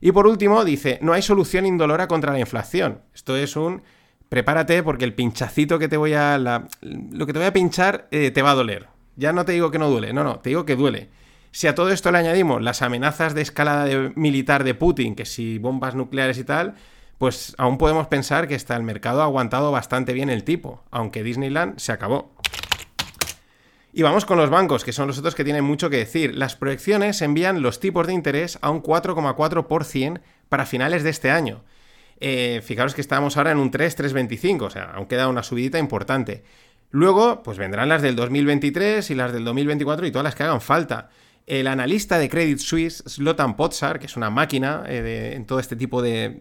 Y 0.00 0.12
por 0.12 0.26
último, 0.26 0.64
dice, 0.64 0.98
no 1.00 1.14
hay 1.14 1.22
solución 1.22 1.64
indolora 1.64 2.06
contra 2.08 2.32
la 2.32 2.40
inflación. 2.40 3.00
Esto 3.14 3.36
es 3.36 3.56
un... 3.56 3.82
Prepárate 4.28 4.82
porque 4.82 5.04
el 5.04 5.14
pinchacito 5.14 5.78
que 5.78 5.88
te 5.88 5.96
voy 5.96 6.12
a... 6.12 6.36
lo 6.38 7.26
que 7.26 7.32
te 7.32 7.38
voy 7.38 7.48
a 7.48 7.52
pinchar 7.52 8.08
eh, 8.10 8.30
te 8.30 8.42
va 8.42 8.50
a 8.50 8.54
doler. 8.54 8.88
Ya 9.14 9.32
no 9.32 9.44
te 9.44 9.52
digo 9.52 9.70
que 9.70 9.78
no 9.78 9.88
duele, 9.88 10.12
no, 10.12 10.24
no, 10.24 10.40
te 10.40 10.50
digo 10.50 10.66
que 10.66 10.76
duele. 10.76 11.08
Si 11.52 11.68
a 11.68 11.74
todo 11.74 11.90
esto 11.90 12.10
le 12.10 12.18
añadimos 12.18 12.60
las 12.60 12.82
amenazas 12.82 13.34
de 13.34 13.40
escalada 13.40 14.12
militar 14.14 14.62
de 14.62 14.74
Putin, 14.74 15.14
que 15.14 15.24
si 15.24 15.56
bombas 15.58 15.94
nucleares 15.94 16.36
y 16.36 16.44
tal, 16.44 16.74
pues 17.18 17.54
aún 17.58 17.78
podemos 17.78 18.06
pensar 18.08 18.48
que 18.48 18.54
hasta 18.54 18.76
el 18.76 18.82
mercado 18.82 19.22
ha 19.22 19.24
aguantado 19.24 19.72
bastante 19.72 20.12
bien 20.12 20.30
el 20.30 20.44
tipo, 20.44 20.84
aunque 20.90 21.22
Disneyland 21.22 21.78
se 21.78 21.92
acabó. 21.92 22.34
Y 23.92 24.02
vamos 24.02 24.26
con 24.26 24.36
los 24.36 24.50
bancos, 24.50 24.84
que 24.84 24.92
son 24.92 25.06
los 25.08 25.18
otros 25.18 25.34
que 25.34 25.44
tienen 25.44 25.64
mucho 25.64 25.88
que 25.88 25.96
decir. 25.96 26.34
Las 26.36 26.54
proyecciones 26.54 27.22
envían 27.22 27.62
los 27.62 27.80
tipos 27.80 28.06
de 28.06 28.12
interés 28.12 28.58
a 28.60 28.68
un 28.68 28.82
4,4% 28.82 30.20
para 30.50 30.66
finales 30.66 31.02
de 31.02 31.08
este 31.08 31.30
año. 31.30 31.64
Eh, 32.20 32.60
fijaros 32.62 32.94
que 32.94 33.00
estamos 33.00 33.38
ahora 33.38 33.52
en 33.52 33.58
un 33.58 33.70
3, 33.70 33.98
3,25, 33.98 34.62
o 34.62 34.70
sea, 34.70 34.84
aún 34.84 35.06
queda 35.06 35.28
una 35.28 35.42
subidita 35.42 35.78
importante. 35.78 36.44
Luego, 36.90 37.42
pues 37.42 37.56
vendrán 37.56 37.88
las 37.88 38.02
del 38.02 38.16
2023 38.16 39.10
y 39.10 39.14
las 39.14 39.32
del 39.32 39.44
2024 39.44 40.06
y 40.06 40.10
todas 40.10 40.24
las 40.24 40.34
que 40.34 40.42
hagan 40.42 40.60
falta. 40.60 41.08
El 41.46 41.68
analista 41.68 42.18
de 42.18 42.28
Credit 42.28 42.58
Suisse, 42.58 43.04
Slotan 43.06 43.56
Potsar, 43.56 44.00
que 44.00 44.06
es 44.06 44.16
una 44.16 44.30
máquina 44.30 44.82
eh, 44.88 45.34
en 45.36 45.46
todo 45.46 45.60
este 45.60 45.76
tipo 45.76 46.02
de, 46.02 46.40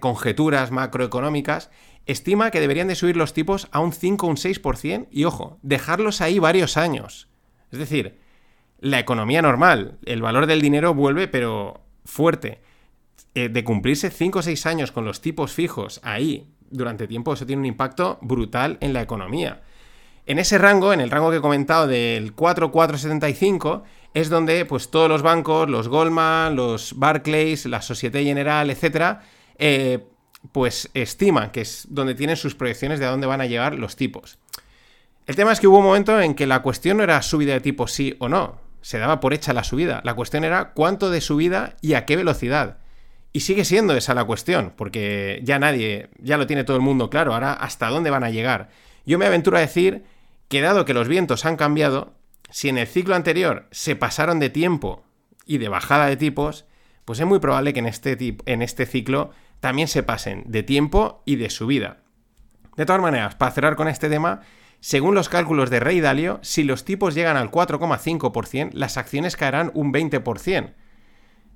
conjeturas 0.00 0.70
macroeconómicas, 0.70 1.70
estima 2.06 2.50
que 2.50 2.60
deberían 2.60 2.88
de 2.88 2.94
subir 2.94 3.18
los 3.18 3.34
tipos 3.34 3.68
a 3.70 3.80
un 3.80 3.92
5 3.92 4.26
o 4.26 4.30
un 4.30 4.36
6% 4.36 5.08
y, 5.10 5.24
ojo, 5.24 5.58
dejarlos 5.62 6.22
ahí 6.22 6.38
varios 6.38 6.78
años. 6.78 7.28
Es 7.70 7.78
decir, 7.78 8.18
la 8.80 8.98
economía 8.98 9.42
normal, 9.42 9.98
el 10.06 10.22
valor 10.22 10.46
del 10.46 10.62
dinero 10.62 10.94
vuelve, 10.94 11.28
pero 11.28 11.82
fuerte. 12.06 12.62
Eh, 13.34 13.50
de 13.50 13.62
cumplirse 13.62 14.08
5 14.08 14.38
o 14.38 14.42
6 14.42 14.64
años 14.64 14.90
con 14.90 15.04
los 15.04 15.20
tipos 15.20 15.52
fijos 15.52 16.00
ahí 16.02 16.54
durante 16.70 17.06
tiempo, 17.06 17.34
eso 17.34 17.44
tiene 17.44 17.60
un 17.60 17.66
impacto 17.66 18.18
brutal 18.22 18.78
en 18.80 18.94
la 18.94 19.02
economía. 19.02 19.60
En 20.26 20.40
ese 20.40 20.58
rango, 20.58 20.92
en 20.92 21.00
el 21.00 21.10
rango 21.10 21.30
que 21.30 21.36
he 21.36 21.40
comentado 21.40 21.86
del 21.86 22.32
4,475, 22.32 23.84
es 24.16 24.30
donde 24.30 24.64
pues 24.64 24.90
todos 24.90 25.10
los 25.10 25.20
bancos, 25.20 25.68
los 25.68 25.88
Goldman, 25.88 26.56
los 26.56 26.98
Barclays, 26.98 27.66
la 27.66 27.82
Societe 27.82 28.24
General, 28.24 28.70
etcétera, 28.70 29.20
eh, 29.58 30.06
pues 30.52 30.88
estiman 30.94 31.50
que 31.50 31.60
es 31.60 31.86
donde 31.90 32.14
tienen 32.14 32.38
sus 32.38 32.54
proyecciones 32.54 32.98
de 32.98 33.04
a 33.04 33.10
dónde 33.10 33.26
van 33.26 33.42
a 33.42 33.46
llegar 33.46 33.74
los 33.74 33.94
tipos. 33.94 34.38
El 35.26 35.36
tema 35.36 35.52
es 35.52 35.60
que 35.60 35.66
hubo 35.66 35.80
un 35.80 35.84
momento 35.84 36.18
en 36.18 36.34
que 36.34 36.46
la 36.46 36.62
cuestión 36.62 36.96
no 36.96 37.02
era 37.02 37.20
subida 37.20 37.52
de 37.52 37.60
tipo 37.60 37.88
sí 37.88 38.16
o 38.18 38.30
no, 38.30 38.58
se 38.80 38.96
daba 38.96 39.20
por 39.20 39.34
hecha 39.34 39.52
la 39.52 39.64
subida, 39.64 40.00
la 40.02 40.14
cuestión 40.14 40.44
era 40.44 40.72
cuánto 40.72 41.10
de 41.10 41.20
subida 41.20 41.76
y 41.82 41.92
a 41.92 42.06
qué 42.06 42.16
velocidad. 42.16 42.78
Y 43.34 43.40
sigue 43.40 43.66
siendo 43.66 43.94
esa 43.94 44.14
la 44.14 44.24
cuestión, 44.24 44.72
porque 44.76 45.40
ya 45.42 45.58
nadie, 45.58 46.08
ya 46.16 46.38
lo 46.38 46.46
tiene 46.46 46.64
todo 46.64 46.78
el 46.78 46.82
mundo 46.82 47.10
claro, 47.10 47.34
ahora 47.34 47.52
hasta 47.52 47.90
dónde 47.90 48.08
van 48.08 48.24
a 48.24 48.30
llegar. 48.30 48.70
Yo 49.04 49.18
me 49.18 49.26
aventuro 49.26 49.58
a 49.58 49.60
decir 49.60 50.04
que 50.48 50.62
dado 50.62 50.86
que 50.86 50.94
los 50.94 51.06
vientos 51.06 51.44
han 51.44 51.56
cambiado, 51.56 52.14
si 52.50 52.68
en 52.68 52.78
el 52.78 52.86
ciclo 52.86 53.14
anterior 53.14 53.66
se 53.70 53.96
pasaron 53.96 54.38
de 54.38 54.50
tiempo 54.50 55.04
y 55.44 55.58
de 55.58 55.68
bajada 55.68 56.06
de 56.06 56.16
tipos, 56.16 56.66
pues 57.04 57.20
es 57.20 57.26
muy 57.26 57.38
probable 57.38 57.72
que 57.72 57.80
en 57.80 57.86
este, 57.86 58.36
en 58.46 58.62
este 58.62 58.86
ciclo 58.86 59.30
también 59.60 59.88
se 59.88 60.02
pasen 60.02 60.44
de 60.46 60.62
tiempo 60.62 61.22
y 61.24 61.36
de 61.36 61.50
subida. 61.50 61.98
De 62.76 62.84
todas 62.84 63.00
maneras, 63.00 63.34
para 63.36 63.52
cerrar 63.52 63.76
con 63.76 63.88
este 63.88 64.08
tema, 64.08 64.42
según 64.80 65.14
los 65.14 65.28
cálculos 65.28 65.70
de 65.70 65.80
Rey 65.80 66.00
Dalio, 66.00 66.38
si 66.42 66.62
los 66.62 66.84
tipos 66.84 67.14
llegan 67.14 67.36
al 67.36 67.50
4,5%, 67.50 68.70
las 68.72 68.96
acciones 68.98 69.36
caerán 69.36 69.70
un 69.74 69.92
20%. 69.92 70.74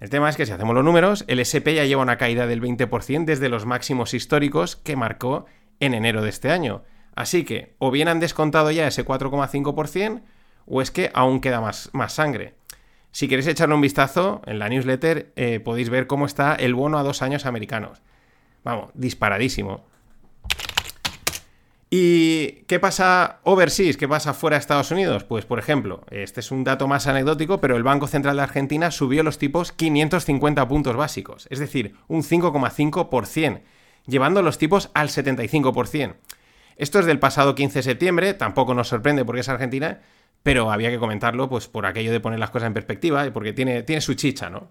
El 0.00 0.08
tema 0.08 0.30
es 0.30 0.36
que 0.36 0.46
si 0.46 0.52
hacemos 0.52 0.74
los 0.74 0.84
números, 0.84 1.24
el 1.28 1.40
SP 1.44 1.76
ya 1.76 1.84
lleva 1.84 2.02
una 2.02 2.16
caída 2.16 2.46
del 2.46 2.62
20% 2.62 3.26
desde 3.26 3.50
los 3.50 3.66
máximos 3.66 4.14
históricos 4.14 4.76
que 4.76 4.96
marcó 4.96 5.44
en 5.78 5.92
enero 5.92 6.22
de 6.22 6.30
este 6.30 6.50
año. 6.50 6.84
Así 7.14 7.44
que 7.44 7.74
o 7.78 7.90
bien 7.90 8.08
han 8.08 8.18
descontado 8.18 8.70
ya 8.70 8.86
ese 8.86 9.04
4,5% 9.04 10.22
o 10.70 10.80
es 10.80 10.90
que 10.90 11.10
aún 11.12 11.40
queda 11.40 11.60
más, 11.60 11.90
más 11.92 12.14
sangre. 12.14 12.54
Si 13.12 13.28
queréis 13.28 13.48
echarle 13.48 13.74
un 13.74 13.80
vistazo 13.80 14.40
en 14.46 14.58
la 14.58 14.68
newsletter, 14.68 15.32
eh, 15.34 15.60
podéis 15.60 15.90
ver 15.90 16.06
cómo 16.06 16.26
está 16.26 16.54
el 16.54 16.74
bono 16.74 16.98
a 16.98 17.02
dos 17.02 17.22
años 17.22 17.44
americanos. 17.44 18.00
Vamos, 18.62 18.90
disparadísimo. 18.94 19.84
¿Y 21.92 22.62
qué 22.68 22.78
pasa 22.78 23.40
overseas? 23.42 23.96
¿Qué 23.96 24.06
pasa 24.06 24.32
fuera 24.32 24.54
de 24.56 24.60
Estados 24.60 24.92
Unidos? 24.92 25.24
Pues, 25.24 25.44
por 25.44 25.58
ejemplo, 25.58 26.04
este 26.12 26.38
es 26.38 26.52
un 26.52 26.62
dato 26.62 26.86
más 26.86 27.08
anecdótico, 27.08 27.60
pero 27.60 27.76
el 27.76 27.82
Banco 27.82 28.06
Central 28.06 28.36
de 28.36 28.44
Argentina 28.44 28.92
subió 28.92 29.24
los 29.24 29.38
tipos 29.38 29.72
550 29.72 30.68
puntos 30.68 30.94
básicos, 30.94 31.48
es 31.50 31.58
decir, 31.58 31.96
un 32.06 32.22
5,5%, 32.22 33.62
llevando 34.06 34.40
los 34.42 34.56
tipos 34.56 34.90
al 34.94 35.08
75%. 35.08 36.14
Esto 36.76 37.00
es 37.00 37.06
del 37.06 37.18
pasado 37.18 37.56
15 37.56 37.80
de 37.80 37.82
septiembre, 37.82 38.34
tampoco 38.34 38.72
nos 38.72 38.86
sorprende 38.86 39.24
porque 39.24 39.40
es 39.40 39.48
Argentina, 39.48 40.00
pero 40.42 40.70
había 40.70 40.90
que 40.90 40.98
comentarlo 40.98 41.48
pues 41.48 41.68
por 41.68 41.86
aquello 41.86 42.12
de 42.12 42.20
poner 42.20 42.38
las 42.38 42.50
cosas 42.50 42.68
en 42.68 42.74
perspectiva 42.74 43.26
y 43.26 43.30
porque 43.30 43.52
tiene, 43.52 43.82
tiene 43.82 44.00
su 44.00 44.14
chicha, 44.14 44.50
¿no? 44.50 44.70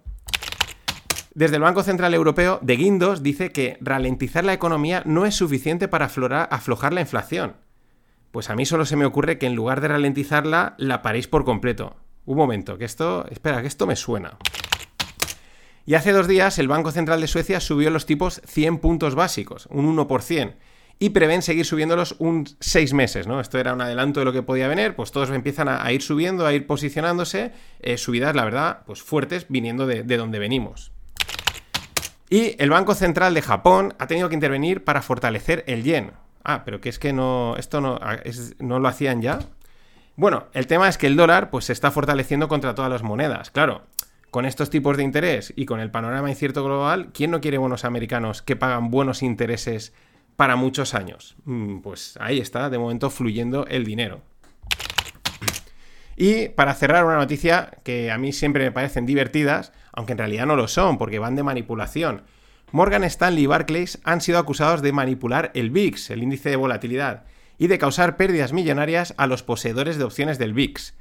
Desde 1.32 1.56
el 1.56 1.62
Banco 1.62 1.84
Central 1.84 2.12
Europeo, 2.12 2.58
De 2.60 2.76
Guindos 2.76 3.22
dice 3.22 3.52
que 3.52 3.78
ralentizar 3.80 4.44
la 4.44 4.52
economía 4.52 5.02
no 5.06 5.26
es 5.26 5.36
suficiente 5.36 5.86
para 5.86 6.06
aflojar 6.06 6.92
la 6.92 7.00
inflación. 7.00 7.54
Pues 8.32 8.50
a 8.50 8.56
mí 8.56 8.66
solo 8.66 8.84
se 8.84 8.96
me 8.96 9.04
ocurre 9.04 9.38
que 9.38 9.46
en 9.46 9.54
lugar 9.54 9.80
de 9.80 9.88
ralentizarla, 9.88 10.74
la 10.76 11.02
paréis 11.02 11.28
por 11.28 11.44
completo. 11.44 11.96
Un 12.24 12.36
momento, 12.36 12.78
que 12.78 12.84
esto... 12.84 13.26
Espera, 13.30 13.60
que 13.60 13.68
esto 13.68 13.86
me 13.86 13.96
suena. 13.96 14.38
Y 15.86 15.94
hace 15.94 16.12
dos 16.12 16.26
días 16.26 16.58
el 16.58 16.68
Banco 16.68 16.90
Central 16.90 17.20
de 17.20 17.26
Suecia 17.28 17.60
subió 17.60 17.90
los 17.90 18.06
tipos 18.06 18.42
100 18.46 18.78
puntos 18.78 19.14
básicos, 19.14 19.66
un 19.70 19.96
1% 19.96 20.54
y 21.02 21.10
prevén 21.10 21.40
seguir 21.40 21.64
subiéndolos 21.64 22.14
un 22.18 22.46
seis 22.60 22.92
meses, 22.92 23.26
¿no? 23.26 23.40
Esto 23.40 23.58
era 23.58 23.72
un 23.72 23.80
adelanto 23.80 24.20
de 24.20 24.26
lo 24.26 24.34
que 24.34 24.42
podía 24.42 24.68
venir, 24.68 24.94
pues 24.94 25.10
todos 25.10 25.30
empiezan 25.30 25.66
a, 25.68 25.90
ir 25.92 26.02
subiendo, 26.02 26.46
a 26.46 26.52
ir 26.52 26.66
posicionándose, 26.66 27.52
eh, 27.80 27.96
subidas, 27.96 28.36
la 28.36 28.44
verdad, 28.44 28.82
pues 28.84 29.02
fuertes, 29.02 29.46
viniendo 29.48 29.86
de, 29.86 30.04
donde 30.04 30.38
venimos. 30.38 30.92
Y 32.28 32.54
el 32.62 32.68
Banco 32.68 32.94
Central 32.94 33.32
de 33.32 33.40
Japón 33.40 33.94
ha 33.98 34.06
tenido 34.06 34.28
que 34.28 34.34
intervenir 34.34 34.84
para 34.84 35.00
fortalecer 35.00 35.64
el 35.66 35.82
yen. 35.82 36.12
Ah, 36.44 36.64
pero 36.66 36.82
que 36.82 36.90
es 36.90 36.98
que 36.98 37.14
no, 37.14 37.56
esto 37.56 37.80
no, 37.80 37.98
ah, 38.02 38.18
no 38.58 38.78
lo 38.78 38.86
hacían 38.86 39.22
ya. 39.22 39.38
Bueno, 40.16 40.48
el 40.52 40.66
tema 40.66 40.86
es 40.86 40.98
que 40.98 41.06
el 41.06 41.16
dólar 41.16 41.48
pues 41.48 41.64
se 41.64 41.72
está 41.72 41.90
fortaleciendo 41.90 42.46
contra 42.46 42.74
todas 42.74 42.90
las 42.90 43.02
monedas. 43.02 43.50
Claro, 43.50 43.84
con 44.30 44.44
estos 44.44 44.68
tipos 44.68 44.98
de 44.98 45.02
interés 45.02 45.54
y 45.56 45.64
con 45.64 45.80
el 45.80 45.90
panorama 45.90 46.28
incierto 46.28 46.62
global, 46.62 47.08
¿quién 47.14 47.30
no 47.30 47.40
quiere 47.40 47.56
buenos 47.56 47.86
americanos 47.86 48.42
que 48.42 48.54
pagan 48.54 48.90
buenos 48.90 49.22
intereses 49.22 49.94
para 50.36 50.56
muchos 50.56 50.94
años. 50.94 51.36
Mm, 51.44 51.78
pues 51.80 52.16
ahí 52.20 52.38
está, 52.38 52.70
de 52.70 52.78
momento 52.78 53.10
fluyendo 53.10 53.66
el 53.66 53.84
dinero. 53.84 54.22
Y 56.16 56.50
para 56.50 56.74
cerrar 56.74 57.06
una 57.06 57.16
noticia 57.16 57.70
que 57.82 58.10
a 58.10 58.18
mí 58.18 58.32
siempre 58.32 58.64
me 58.64 58.72
parecen 58.72 59.06
divertidas, 59.06 59.72
aunque 59.92 60.12
en 60.12 60.18
realidad 60.18 60.46
no 60.46 60.56
lo 60.56 60.68
son, 60.68 60.98
porque 60.98 61.18
van 61.18 61.34
de 61.34 61.42
manipulación. 61.42 62.22
Morgan 62.72 63.04
Stanley 63.04 63.44
y 63.44 63.46
Barclays 63.46 64.00
han 64.04 64.20
sido 64.20 64.38
acusados 64.38 64.82
de 64.82 64.92
manipular 64.92 65.50
el 65.54 65.70
VIX, 65.70 66.10
el 66.10 66.22
índice 66.22 66.50
de 66.50 66.56
volatilidad, 66.56 67.24
y 67.58 67.66
de 67.66 67.78
causar 67.78 68.16
pérdidas 68.16 68.52
millonarias 68.52 69.14
a 69.16 69.26
los 69.26 69.42
poseedores 69.42 69.98
de 69.98 70.04
opciones 70.04 70.38
del 70.38 70.52
VIX. 70.52 70.94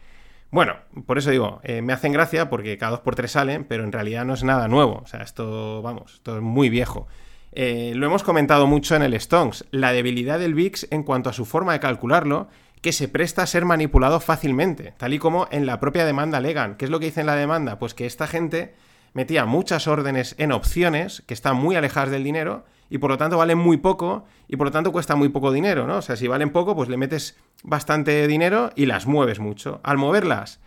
Bueno, 0.51 0.77
por 1.05 1.17
eso 1.17 1.29
digo, 1.29 1.59
eh, 1.63 1.81
me 1.81 1.93
hacen 1.93 2.12
gracia 2.12 2.50
porque 2.50 2.77
cada 2.77 2.91
dos 2.91 3.00
por 3.01 3.15
tres 3.15 3.31
salen, 3.31 3.65
pero 3.65 3.83
en 3.83 3.91
realidad 3.91 4.25
no 4.25 4.33
es 4.33 4.43
nada 4.43 4.67
nuevo. 4.67 5.01
O 5.03 5.05
sea, 5.05 5.21
esto, 5.21 5.81
vamos, 5.83 6.15
esto 6.15 6.38
es 6.38 6.41
muy 6.41 6.69
viejo. 6.69 7.07
Eh, 7.51 7.94
lo 7.96 8.06
hemos 8.06 8.24
comentado 8.24 8.68
mucho 8.68 8.96
en 8.96 9.01
el 9.01 9.20
Stonks, 9.20 9.65
la 9.72 9.91
debilidad 9.91 10.39
del 10.39 10.53
VIX 10.53 10.88
en 10.91 11.03
cuanto 11.03 11.29
a 11.29 11.34
su 11.34 11.46
forma 11.46 11.74
de 11.74 11.79
calcularlo, 11.79 12.48
que 12.82 12.94
se 12.94 13.08
presta 13.08 13.44
a 13.44 13.48
ser 13.48 13.65
manipulado 13.65 14.20
fácilmente, 14.20 14.94
tal 14.98 15.13
y 15.13 15.20
como 15.20 15.48
en 15.51 15.65
la 15.65 15.79
propia 15.79 16.06
demanda 16.06 16.38
alegan. 16.38 16.75
¿Qué 16.75 16.86
es 16.86 16.91
lo 16.91 17.00
que 17.00 17.08
dice 17.08 17.22
en 17.22 17.27
la 17.27 17.36
demanda? 17.36 17.79
Pues 17.79 17.94
que 17.94 18.06
esta 18.06 18.27
gente 18.27 18.75
metía 19.13 19.46
muchas 19.46 19.88
órdenes 19.88 20.36
en 20.38 20.51
opciones 20.51 21.24
que 21.25 21.34
están 21.34 21.58
muy 21.58 21.75
alejadas 21.75 22.12
del 22.12 22.24
dinero 22.24 22.65
y 22.89 23.00
por 23.00 23.10
lo 23.10 23.18
tanto 23.18 23.38
valen 23.38 23.58
muy 23.58 23.77
poco 23.77 24.25
y 24.48 24.56
por 24.56 24.68
lo 24.68 24.72
tanto 24.72 24.91
cuesta 24.91 25.15
muy 25.15 25.29
poco 25.29 25.51
dinero, 25.51 25.88
¿no? 25.88 25.98
O 25.98 26.01
sea, 26.01 26.15
si 26.15 26.27
valen 26.27 26.51
poco, 26.51 26.75
pues 26.75 26.89
le 26.89 26.98
metes 26.98 27.38
bastante 27.63 28.27
dinero 28.27 28.72
y 28.75 28.86
las 28.86 29.08
mueves 29.08 29.39
mucho. 29.39 29.82
Al 29.84 29.98
moverlas, 29.98 30.60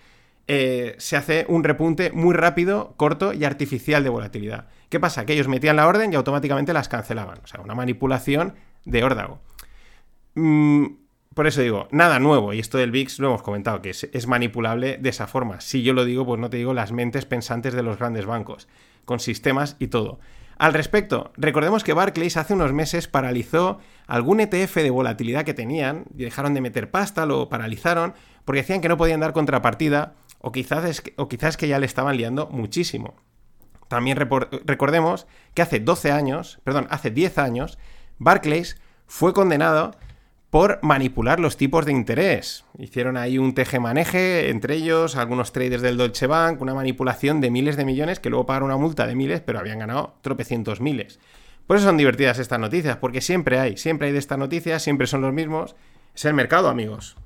eh, 0.49 0.97
se 0.99 1.17
hace 1.17 1.47
un 1.49 1.65
repunte 1.65 2.11
muy 2.13 2.35
rápido, 2.35 2.95
corto 2.97 3.33
y 3.33 3.45
artificial 3.45 4.03
de 4.03 4.11
volatilidad. 4.11 4.67
¿Qué 4.89 5.01
pasa? 5.01 5.25
Que 5.25 5.35
ellos 5.35 5.49
metían 5.49 5.77
la 5.77 5.87
orden 5.87 6.13
y 6.13 6.17
automáticamente 6.17 6.73
las 6.73 6.89
cancelaban. 6.89 7.39
O 7.43 7.47
sea, 7.47 7.61
una 7.61 7.75
manipulación 7.75 8.55
de 8.85 9.05
órdago. 9.05 9.41
Mm, 10.35 10.87
por 11.35 11.47
eso 11.47 11.61
digo, 11.63 11.89
nada 11.91 12.19
nuevo. 12.19 12.53
Y 12.53 12.59
esto 12.59 12.79
del 12.79 12.91
VIX 12.91 13.19
lo 13.21 13.29
hemos 13.29 13.43
comentado, 13.43 13.81
que 13.81 13.91
es, 13.91 14.27
manipulable 14.27 14.99
de 14.99 15.09
esa 15.09 15.27
forma. 15.27 15.61
Si 15.61 15.83
yo 15.83 15.95
lo 15.95 16.05
digo, 16.05 16.27
pues 16.27 16.41
no 16.41 16.51
te 16.51 16.59
digo 16.59 16.75
las 16.75 16.93
mentes 16.93 17.25
pensantes 17.25 17.75
de 17.75 17.83
los 17.83 17.99
grandes 17.99 18.27
bancos, 18.27 18.69
con 19.05 19.21
sistemas 19.21 19.77
y 19.79 19.89
todo. 19.89 20.21
Al 20.59 20.75
respecto, 20.75 21.33
recordemos 21.37 21.83
que 21.83 21.93
Barclays 21.93 22.37
hace 22.37 22.55
unos 22.55 22.73
meses 22.73 23.09
paralizó 23.09 23.81
algún 24.07 24.41
ETF 24.41 24.77
de 24.77 24.91
volatilidad 24.91 25.45
que 25.45 25.55
tenían 25.55 26.05
y 26.17 26.25
dejaron 26.25 26.55
de 26.55 26.61
meter 26.61 26.91
pasta, 26.91 27.27
lo 27.27 27.49
paralizaron 27.49 28.15
porque 28.45 28.61
decían 28.61 28.81
que 28.81 28.89
no 28.89 28.97
podían 28.97 29.21
dar 29.21 29.33
contrapartida 29.33 30.15
o 30.43 30.53
quizás, 30.53 30.85
es 30.85 31.01
que, 31.01 31.15
o 31.17 31.29
quizás 31.29 31.57
que 31.57 31.69
ya 31.69 31.79
le 31.79 31.87
estaban 31.87 32.17
liando 32.17 32.49
muchísimo. 32.49 33.15
También 33.89 34.17
recordemos 34.17 35.27
que 35.55 35.63
hace 35.63 35.81
12 35.81 36.13
años, 36.13 36.61
perdón, 36.65 36.87
hace 36.91 37.11
10 37.11 37.39
años, 37.39 37.79
Barclays 38.19 38.77
fue 39.07 39.35
condenado 39.35 39.93
por 40.53 40.81
manipular 40.83 41.41
los 41.41 41.57
tipos 41.57 41.87
de 41.87 41.93
interés. 41.93 42.65
Hicieron 42.79 43.17
ahí 43.17 43.39
un 43.39 43.55
teje-maneje 43.55 44.51
entre 44.51 44.75
ellos, 44.75 45.17
algunos 45.17 45.53
traders 45.53 45.83
del 45.83 45.97
Deutsche 45.97 46.27
Bank, 46.27 46.61
una 46.61 46.75
manipulación 46.75 47.41
de 47.41 47.51
miles 47.51 47.77
de 47.77 47.87
millones 47.87 48.21
que 48.21 48.29
luego 48.29 48.45
pagaron 48.45 48.67
una 48.67 48.77
multa 48.77 49.07
de 49.07 49.15
miles, 49.15 49.41
pero 49.41 49.59
habían 49.59 49.79
ganado 49.79 50.15
tropecientos 50.21 50.81
miles. 50.81 51.21
Por 51.67 51.77
eso 51.77 51.87
son 51.87 51.97
divertidas 51.97 52.39
estas 52.39 52.61
noticias, 52.61 52.99
porque 52.99 53.21
siempre 53.21 53.59
hay, 53.59 53.77
siempre 53.79 54.09
hay 54.09 54.13
de 54.13 54.19
estas 54.19 54.39
noticias, 54.39 54.83
siempre 54.83 55.07
son 55.07 55.23
los 55.23 55.33
mismos. 55.33 55.75
Es 56.15 56.27
el 56.27 56.35
mercado, 56.35 56.69
amigos. 56.69 57.17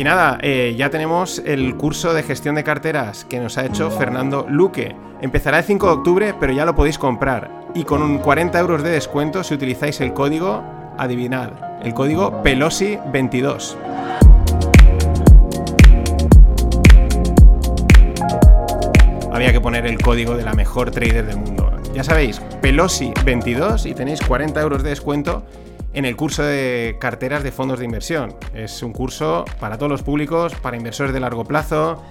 Y 0.00 0.04
nada, 0.04 0.38
eh, 0.40 0.74
ya 0.78 0.88
tenemos 0.88 1.42
el 1.44 1.76
curso 1.76 2.14
de 2.14 2.22
gestión 2.22 2.54
de 2.54 2.64
carteras 2.64 3.26
que 3.26 3.38
nos 3.38 3.58
ha 3.58 3.66
hecho 3.66 3.90
Fernando 3.90 4.46
Luque. 4.48 4.96
Empezará 5.20 5.58
el 5.58 5.64
5 5.64 5.86
de 5.86 5.92
octubre, 5.92 6.34
pero 6.40 6.54
ya 6.54 6.64
lo 6.64 6.74
podéis 6.74 6.96
comprar. 6.96 7.50
Y 7.74 7.84
con 7.84 8.00
un 8.00 8.16
40 8.16 8.58
euros 8.58 8.82
de 8.82 8.88
descuento 8.88 9.44
si 9.44 9.52
utilizáis 9.52 10.00
el 10.00 10.14
código, 10.14 10.64
adivinad, 10.96 11.50
el 11.84 11.92
código 11.92 12.42
Pelosi22. 12.42 13.76
Había 19.30 19.52
que 19.52 19.60
poner 19.60 19.84
el 19.84 20.00
código 20.00 20.34
de 20.34 20.44
la 20.44 20.54
mejor 20.54 20.92
trader 20.92 21.26
del 21.26 21.36
mundo. 21.36 21.76
Ya 21.92 22.04
sabéis, 22.04 22.40
Pelosi22 22.62 23.84
y 23.84 23.92
tenéis 23.92 24.22
40 24.22 24.62
euros 24.62 24.82
de 24.82 24.88
descuento 24.88 25.44
en 25.92 26.04
el 26.04 26.16
curso 26.16 26.42
de 26.42 26.96
carteras 27.00 27.42
de 27.42 27.52
fondos 27.52 27.78
de 27.78 27.84
inversión. 27.84 28.36
Es 28.54 28.82
un 28.82 28.92
curso 28.92 29.44
para 29.58 29.76
todos 29.76 29.90
los 29.90 30.02
públicos, 30.02 30.54
para 30.56 30.76
inversores 30.76 31.12
de 31.12 31.20
largo 31.20 31.44
plazo, 31.44 32.04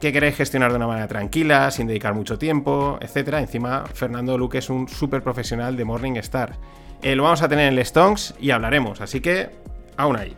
que 0.00 0.12
queréis 0.12 0.36
gestionar 0.36 0.70
de 0.70 0.76
una 0.76 0.86
manera 0.86 1.08
tranquila, 1.08 1.70
sin 1.70 1.86
dedicar 1.86 2.14
mucho 2.14 2.38
tiempo, 2.38 2.98
etc. 3.00 3.34
Encima, 3.34 3.84
Fernando 3.94 4.36
Luque 4.36 4.58
es 4.58 4.68
un 4.68 4.88
súper 4.88 5.22
profesional 5.22 5.76
de 5.76 5.84
Morningstar. 5.84 6.58
Eh, 7.02 7.14
lo 7.14 7.22
vamos 7.22 7.42
a 7.42 7.48
tener 7.48 7.72
en 7.72 7.78
el 7.78 7.84
Stonks 7.84 8.34
y 8.40 8.50
hablaremos, 8.50 9.00
así 9.00 9.20
que 9.20 9.50
aún 9.96 10.16
ahí. 10.16 10.36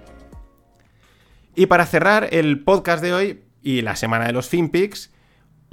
Y 1.57 1.67
para 1.67 1.87
cerrar 1.87 2.29
el 2.33 2.63
podcast 2.63 3.03
de 3.03 3.15
hoy 3.15 3.43
y 3.63 3.83
la 3.83 3.97
semana 3.97 4.27
de 4.27 4.33
los 4.33 4.49
FinPix, 4.49 5.14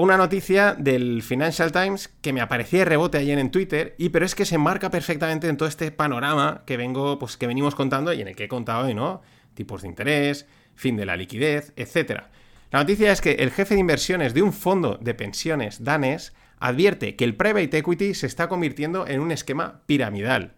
una 0.01 0.17
noticia 0.17 0.73
del 0.73 1.21
Financial 1.21 1.71
Times 1.71 2.09
que 2.21 2.33
me 2.33 2.41
aparecía 2.41 2.79
de 2.79 2.85
rebote 2.85 3.17
ayer 3.19 3.37
en 3.37 3.51
Twitter, 3.51 3.95
y 3.97 4.09
pero 4.09 4.25
es 4.25 4.35
que 4.35 4.45
se 4.45 4.57
marca 4.57 4.89
perfectamente 4.89 5.47
en 5.47 5.57
todo 5.57 5.69
este 5.69 5.91
panorama 5.91 6.63
que 6.65 6.77
vengo, 6.77 7.19
pues 7.19 7.37
que 7.37 7.47
venimos 7.47 7.75
contando 7.75 8.11
y 8.11 8.21
en 8.21 8.27
el 8.27 8.35
que 8.35 8.45
he 8.45 8.47
contado 8.47 8.85
hoy, 8.85 8.93
¿no? 8.93 9.21
Tipos 9.53 9.83
de 9.83 9.89
interés, 9.89 10.47
fin 10.75 10.97
de 10.97 11.05
la 11.05 11.15
liquidez, 11.15 11.73
etc. 11.75 12.23
La 12.71 12.79
noticia 12.79 13.11
es 13.11 13.21
que 13.21 13.33
el 13.33 13.51
jefe 13.51 13.75
de 13.75 13.79
inversiones 13.79 14.33
de 14.33 14.41
un 14.41 14.53
fondo 14.53 14.97
de 14.99 15.13
pensiones 15.13 15.83
danés 15.83 16.33
advierte 16.57 17.15
que 17.15 17.25
el 17.25 17.35
private 17.35 17.77
equity 17.77 18.13
se 18.13 18.27
está 18.27 18.47
convirtiendo 18.47 19.05
en 19.07 19.19
un 19.19 19.31
esquema 19.31 19.81
piramidal. 19.85 20.55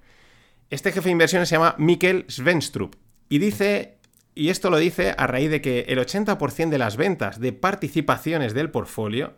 Este 0.69 0.91
jefe 0.91 1.05
de 1.05 1.11
inversiones 1.11 1.49
se 1.49 1.55
llama 1.55 1.75
Mikkel 1.77 2.25
Svenstrup 2.29 2.95
y 3.29 3.39
dice 3.39 3.97
y 4.35 4.49
esto 4.49 4.69
lo 4.69 4.77
dice 4.77 5.13
a 5.17 5.27
raíz 5.27 5.49
de 5.49 5.61
que 5.61 5.85
el 5.87 5.99
80% 5.99 6.69
de 6.69 6.77
las 6.77 6.97
ventas 6.97 7.39
de 7.39 7.53
participaciones 7.53 8.53
del 8.53 8.69
portfolio 8.69 9.33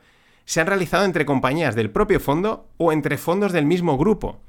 se 0.45 0.61
han 0.61 0.67
realizado 0.67 1.05
entre 1.05 1.25
compañías 1.25 1.75
del 1.75 1.89
propio 1.89 2.19
fondo 2.19 2.69
o 2.77 2.91
entre 2.91 3.17
fondos 3.17 3.51
del 3.51 3.65
mismo 3.65 3.97
grupo. 3.97 4.41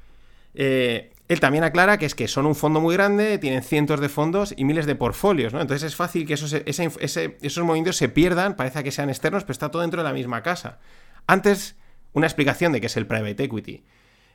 Eh, 0.53 1.11
él 1.27 1.39
también 1.39 1.63
aclara 1.63 1.97
que 1.97 2.05
es 2.05 2.15
que 2.15 2.27
son 2.27 2.45
un 2.45 2.55
fondo 2.55 2.79
muy 2.79 2.95
grande, 2.95 3.37
tienen 3.37 3.61
cientos 3.61 3.99
de 3.99 4.07
fondos 4.07 4.53
y 4.55 4.63
miles 4.63 4.85
de 4.85 4.95
portfolios, 4.95 5.53
¿no? 5.53 5.59
Entonces 5.59 5.87
es 5.87 5.95
fácil 5.95 6.25
que 6.25 6.35
esos, 6.35 6.53
esos 6.53 7.63
movimientos 7.65 7.97
se 7.97 8.07
pierdan, 8.07 8.55
parece 8.55 8.83
que 8.83 8.91
sean 8.91 9.09
externos, 9.09 9.43
pero 9.43 9.51
está 9.51 9.69
todo 9.69 9.81
dentro 9.81 10.01
de 10.01 10.07
la 10.07 10.13
misma 10.13 10.43
casa. 10.43 10.79
Antes, 11.25 11.75
una 12.13 12.27
explicación 12.27 12.71
de 12.71 12.79
qué 12.79 12.87
es 12.87 12.95
el 12.95 13.07
private 13.07 13.43
equity. 13.43 13.83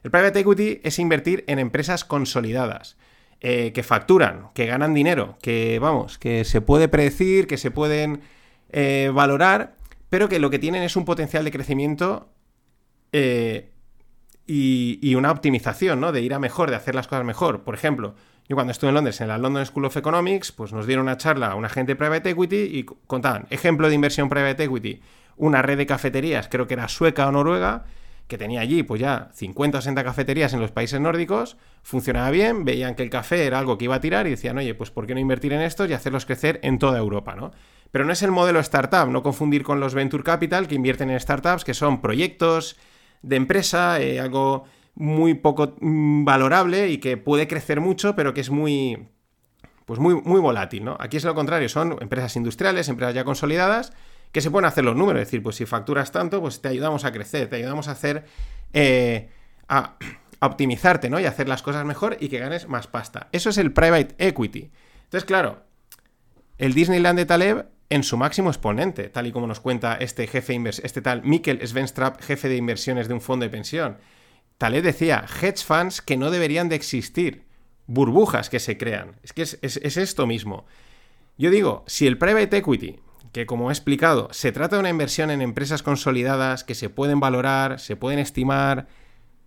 El 0.02 0.10
private 0.10 0.40
equity 0.40 0.80
es 0.84 0.98
invertir 0.98 1.44
en 1.46 1.58
empresas 1.58 2.04
consolidadas, 2.04 2.96
eh, 3.44 3.72
que 3.72 3.82
facturan, 3.82 4.50
que 4.54 4.66
ganan 4.66 4.94
dinero, 4.94 5.36
que 5.42 5.80
vamos, 5.80 6.16
que 6.16 6.44
se 6.44 6.60
puede 6.60 6.86
predecir, 6.86 7.48
que 7.48 7.56
se 7.58 7.72
pueden 7.72 8.20
eh, 8.70 9.10
valorar, 9.12 9.74
pero 10.08 10.28
que 10.28 10.38
lo 10.38 10.48
que 10.48 10.60
tienen 10.60 10.84
es 10.84 10.94
un 10.94 11.04
potencial 11.04 11.42
de 11.44 11.50
crecimiento 11.50 12.28
eh, 13.10 13.72
y, 14.46 15.00
y, 15.02 15.16
una 15.16 15.32
optimización, 15.32 16.00
¿no? 16.00 16.12
De 16.12 16.20
ir 16.20 16.34
a 16.34 16.38
mejor, 16.38 16.70
de 16.70 16.76
hacer 16.76 16.94
las 16.94 17.08
cosas 17.08 17.24
mejor. 17.24 17.64
Por 17.64 17.74
ejemplo, 17.74 18.14
yo 18.48 18.54
cuando 18.54 18.70
estuve 18.70 18.90
en 18.90 18.94
Londres, 18.94 19.20
en 19.20 19.26
la 19.26 19.38
London 19.38 19.66
School 19.66 19.86
of 19.86 19.96
Economics, 19.96 20.52
pues 20.52 20.72
nos 20.72 20.86
dieron 20.86 21.06
una 21.06 21.16
charla 21.16 21.48
a 21.48 21.56
un 21.56 21.64
agente 21.64 21.92
de 21.92 21.96
private 21.96 22.30
equity 22.30 22.56
y 22.56 22.84
contaban, 22.84 23.48
ejemplo 23.50 23.88
de 23.88 23.96
inversión 23.96 24.28
private 24.28 24.62
equity, 24.62 25.00
una 25.36 25.62
red 25.62 25.78
de 25.78 25.86
cafeterías, 25.86 26.46
creo 26.48 26.68
que 26.68 26.74
era 26.74 26.86
sueca 26.86 27.26
o 27.26 27.32
noruega, 27.32 27.86
que 28.32 28.38
tenía 28.38 28.62
allí 28.62 28.82
pues 28.82 28.98
ya 28.98 29.28
50 29.34 29.76
o 29.76 29.80
60 29.82 30.02
cafeterías 30.04 30.54
en 30.54 30.60
los 30.60 30.70
países 30.70 30.98
nórdicos, 30.98 31.58
funcionaba 31.82 32.30
bien, 32.30 32.64
veían 32.64 32.94
que 32.94 33.02
el 33.02 33.10
café 33.10 33.44
era 33.44 33.58
algo 33.58 33.76
que 33.76 33.84
iba 33.84 33.96
a 33.96 34.00
tirar 34.00 34.26
y 34.26 34.30
decían, 34.30 34.56
oye, 34.56 34.74
pues 34.74 34.90
¿por 34.90 35.06
qué 35.06 35.12
no 35.12 35.20
invertir 35.20 35.52
en 35.52 35.60
estos 35.60 35.90
y 35.90 35.92
hacerlos 35.92 36.24
crecer 36.24 36.58
en 36.62 36.78
toda 36.78 36.98
Europa, 36.98 37.36
¿no? 37.36 37.50
Pero 37.90 38.06
no 38.06 38.12
es 38.14 38.22
el 38.22 38.30
modelo 38.30 38.58
startup, 38.60 39.06
no 39.10 39.22
confundir 39.22 39.64
con 39.64 39.80
los 39.80 39.92
venture 39.92 40.24
capital 40.24 40.66
que 40.66 40.76
invierten 40.76 41.10
en 41.10 41.20
startups, 41.20 41.62
que 41.62 41.74
son 41.74 42.00
proyectos 42.00 42.76
de 43.20 43.36
empresa, 43.36 44.00
eh, 44.00 44.18
algo 44.18 44.64
muy 44.94 45.34
poco 45.34 45.76
mm, 45.78 46.24
valorable 46.24 46.88
y 46.88 46.96
que 46.96 47.18
puede 47.18 47.46
crecer 47.46 47.82
mucho, 47.82 48.16
pero 48.16 48.32
que 48.32 48.40
es 48.40 48.48
muy, 48.48 49.08
pues 49.84 50.00
muy, 50.00 50.14
muy 50.22 50.40
volátil, 50.40 50.86
¿no? 50.86 50.96
Aquí 51.00 51.18
es 51.18 51.24
lo 51.24 51.34
contrario, 51.34 51.68
son 51.68 51.98
empresas 52.00 52.34
industriales, 52.36 52.88
empresas 52.88 53.14
ya 53.14 53.24
consolidadas, 53.24 53.92
que 54.32 54.40
se 54.40 54.50
pueden 54.50 54.64
hacer 54.64 54.84
los 54.84 54.96
números, 54.96 55.20
es 55.20 55.28
decir, 55.28 55.42
pues 55.42 55.56
si 55.56 55.66
facturas 55.66 56.10
tanto, 56.10 56.40
pues 56.40 56.60
te 56.62 56.68
ayudamos 56.68 57.04
a 57.04 57.12
crecer, 57.12 57.48
te 57.48 57.56
ayudamos 57.56 57.88
a 57.88 57.92
hacer, 57.92 58.24
eh, 58.72 59.28
a, 59.68 59.96
optimizarte, 60.40 61.10
¿no? 61.10 61.20
Y 61.20 61.26
hacer 61.26 61.48
las 61.48 61.62
cosas 61.62 61.84
mejor 61.84 62.16
y 62.18 62.28
que 62.28 62.38
ganes 62.38 62.66
más 62.66 62.86
pasta. 62.86 63.28
Eso 63.30 63.50
es 63.50 63.58
el 63.58 63.72
private 63.72 64.14
equity. 64.18 64.72
Entonces, 65.04 65.24
claro, 65.24 65.62
el 66.58 66.72
Disneyland 66.72 67.18
de 67.18 67.26
Taleb 67.26 67.66
en 67.90 68.02
su 68.02 68.16
máximo 68.16 68.48
exponente, 68.48 69.10
tal 69.10 69.26
y 69.26 69.32
como 69.32 69.46
nos 69.46 69.60
cuenta 69.60 69.94
este 69.96 70.26
jefe 70.26 70.58
este 70.82 71.02
tal 71.02 71.22
Mikkel 71.22 71.64
Svenstrap, 71.66 72.20
jefe 72.22 72.48
de 72.48 72.56
inversiones 72.56 73.06
de 73.06 73.14
un 73.14 73.20
fondo 73.20 73.44
de 73.44 73.50
pensión. 73.50 73.98
Taleb 74.56 74.82
decía, 74.82 75.26
hedge 75.42 75.62
funds 75.62 76.00
que 76.00 76.16
no 76.16 76.30
deberían 76.30 76.70
de 76.70 76.76
existir, 76.76 77.44
burbujas 77.86 78.48
que 78.48 78.60
se 78.60 78.78
crean. 78.78 79.16
Es 79.22 79.34
que 79.34 79.42
es, 79.42 79.58
es 79.60 79.96
esto 79.96 80.26
mismo. 80.26 80.64
Yo 81.36 81.50
digo, 81.50 81.84
si 81.86 82.06
el 82.06 82.16
private 82.16 82.56
equity 82.56 82.98
que 83.32 83.46
como 83.46 83.70
he 83.70 83.72
explicado, 83.72 84.28
se 84.30 84.52
trata 84.52 84.76
de 84.76 84.80
una 84.80 84.90
inversión 84.90 85.30
en 85.30 85.42
empresas 85.42 85.82
consolidadas 85.82 86.64
que 86.64 86.74
se 86.74 86.90
pueden 86.90 87.18
valorar, 87.18 87.80
se 87.80 87.96
pueden 87.96 88.18
estimar. 88.18 88.86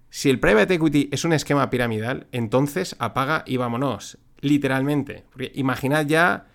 Si 0.10 0.30
el 0.30 0.40
private 0.40 0.74
equity 0.74 1.10
es 1.12 1.24
un 1.24 1.34
esquema 1.34 1.70
piramidal, 1.70 2.28
entonces 2.32 2.96
apaga 3.00 3.44
y 3.46 3.58
vámonos, 3.58 4.18
literalmente. 4.42 5.24
Imaginad 5.54 6.08
ya 6.08 6.48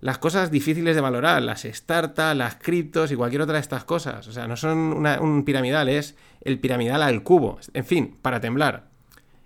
las 0.00 0.18
cosas 0.18 0.50
difíciles 0.50 0.96
de 0.96 1.00
valorar, 1.00 1.40
las 1.42 1.62
startups, 1.62 2.36
las 2.36 2.56
criptos 2.56 3.12
y 3.12 3.14
cualquier 3.14 3.42
otra 3.42 3.54
de 3.54 3.60
estas 3.60 3.84
cosas. 3.84 4.26
O 4.26 4.32
sea, 4.32 4.48
no 4.48 4.56
son 4.56 5.06
un 5.06 5.44
piramidal, 5.44 5.88
es 5.88 6.16
el 6.40 6.58
piramidal 6.58 7.02
al 7.04 7.22
cubo. 7.22 7.60
En 7.72 7.84
fin, 7.84 8.18
para 8.20 8.40
temblar. 8.40 8.88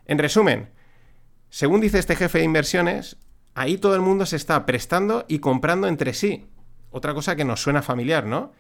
En 0.07 0.16
resumen, 0.16 0.71
según 1.50 1.83
dice 1.83 1.99
este 1.99 2.16
jefe 2.16 2.38
de 2.38 2.45
inversiones, 2.45 3.19
ahí 3.55 3.76
todo 3.76 3.95
el 3.95 4.00
mundo 4.00 4.25
se 4.25 4.37
está 4.37 4.64
prestando 4.64 5.26
y 5.28 5.40
comprando 5.40 5.88
entre 5.88 6.14
sí. 6.14 6.47
Otra 6.96 7.12
cosa 7.12 7.36
que 7.36 7.44
nos 7.44 7.60
suena 7.60 7.82
familiar, 7.82 8.24
¿no? 8.24 8.54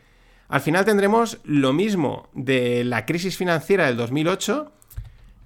Al 0.48 0.60
final 0.60 0.84
tendremos 0.84 1.38
lo 1.42 1.72
mismo 1.72 2.28
de 2.34 2.84
la 2.84 3.06
crisis 3.06 3.38
financiera 3.38 3.86
del 3.86 3.96
2008, 3.96 4.70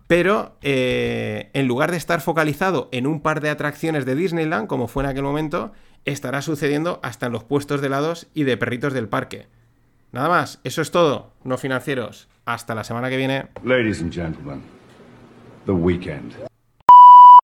pero 0.09 0.57
eh, 0.61 1.51
en 1.53 1.69
lugar 1.69 1.93
de 1.93 1.97
estar 1.97 2.21
focalizado 2.21 2.89
en 2.91 3.07
un 3.07 3.21
par 3.21 3.41
de 3.41 3.51
atracciones 3.51 4.07
de 4.07 4.17
Disneyland, 4.17 4.67
como 4.67 4.89
fue 4.89 5.05
en 5.05 5.11
aquel 5.11 5.23
momento, 5.23 5.71
estará 6.05 6.43
sucediendo 6.43 6.99
hasta 7.05 7.27
en 7.27 7.33
los 7.33 7.45
puestos 7.45 7.81
de 7.81 7.87
helados 7.87 8.27
y 8.35 8.43
de 8.43 8.57
perritos 8.57 8.93
del 8.93 9.09
parque. 9.09 9.47
Nada 10.11 10.29
más, 10.29 10.59
eso 10.65 10.83
es 10.83 10.91
todo, 10.91 11.33
no 11.45 11.59
financieros. 11.59 12.29
Hasta 12.45 12.75
la 12.75 12.83
semana 12.83 13.09
que 13.09 13.19
viene. 13.19 13.47
Ladies 13.63 14.03
and 14.03 14.13
gentlemen, 14.13 14.63
the 15.65 15.73
weekend. 15.73 16.35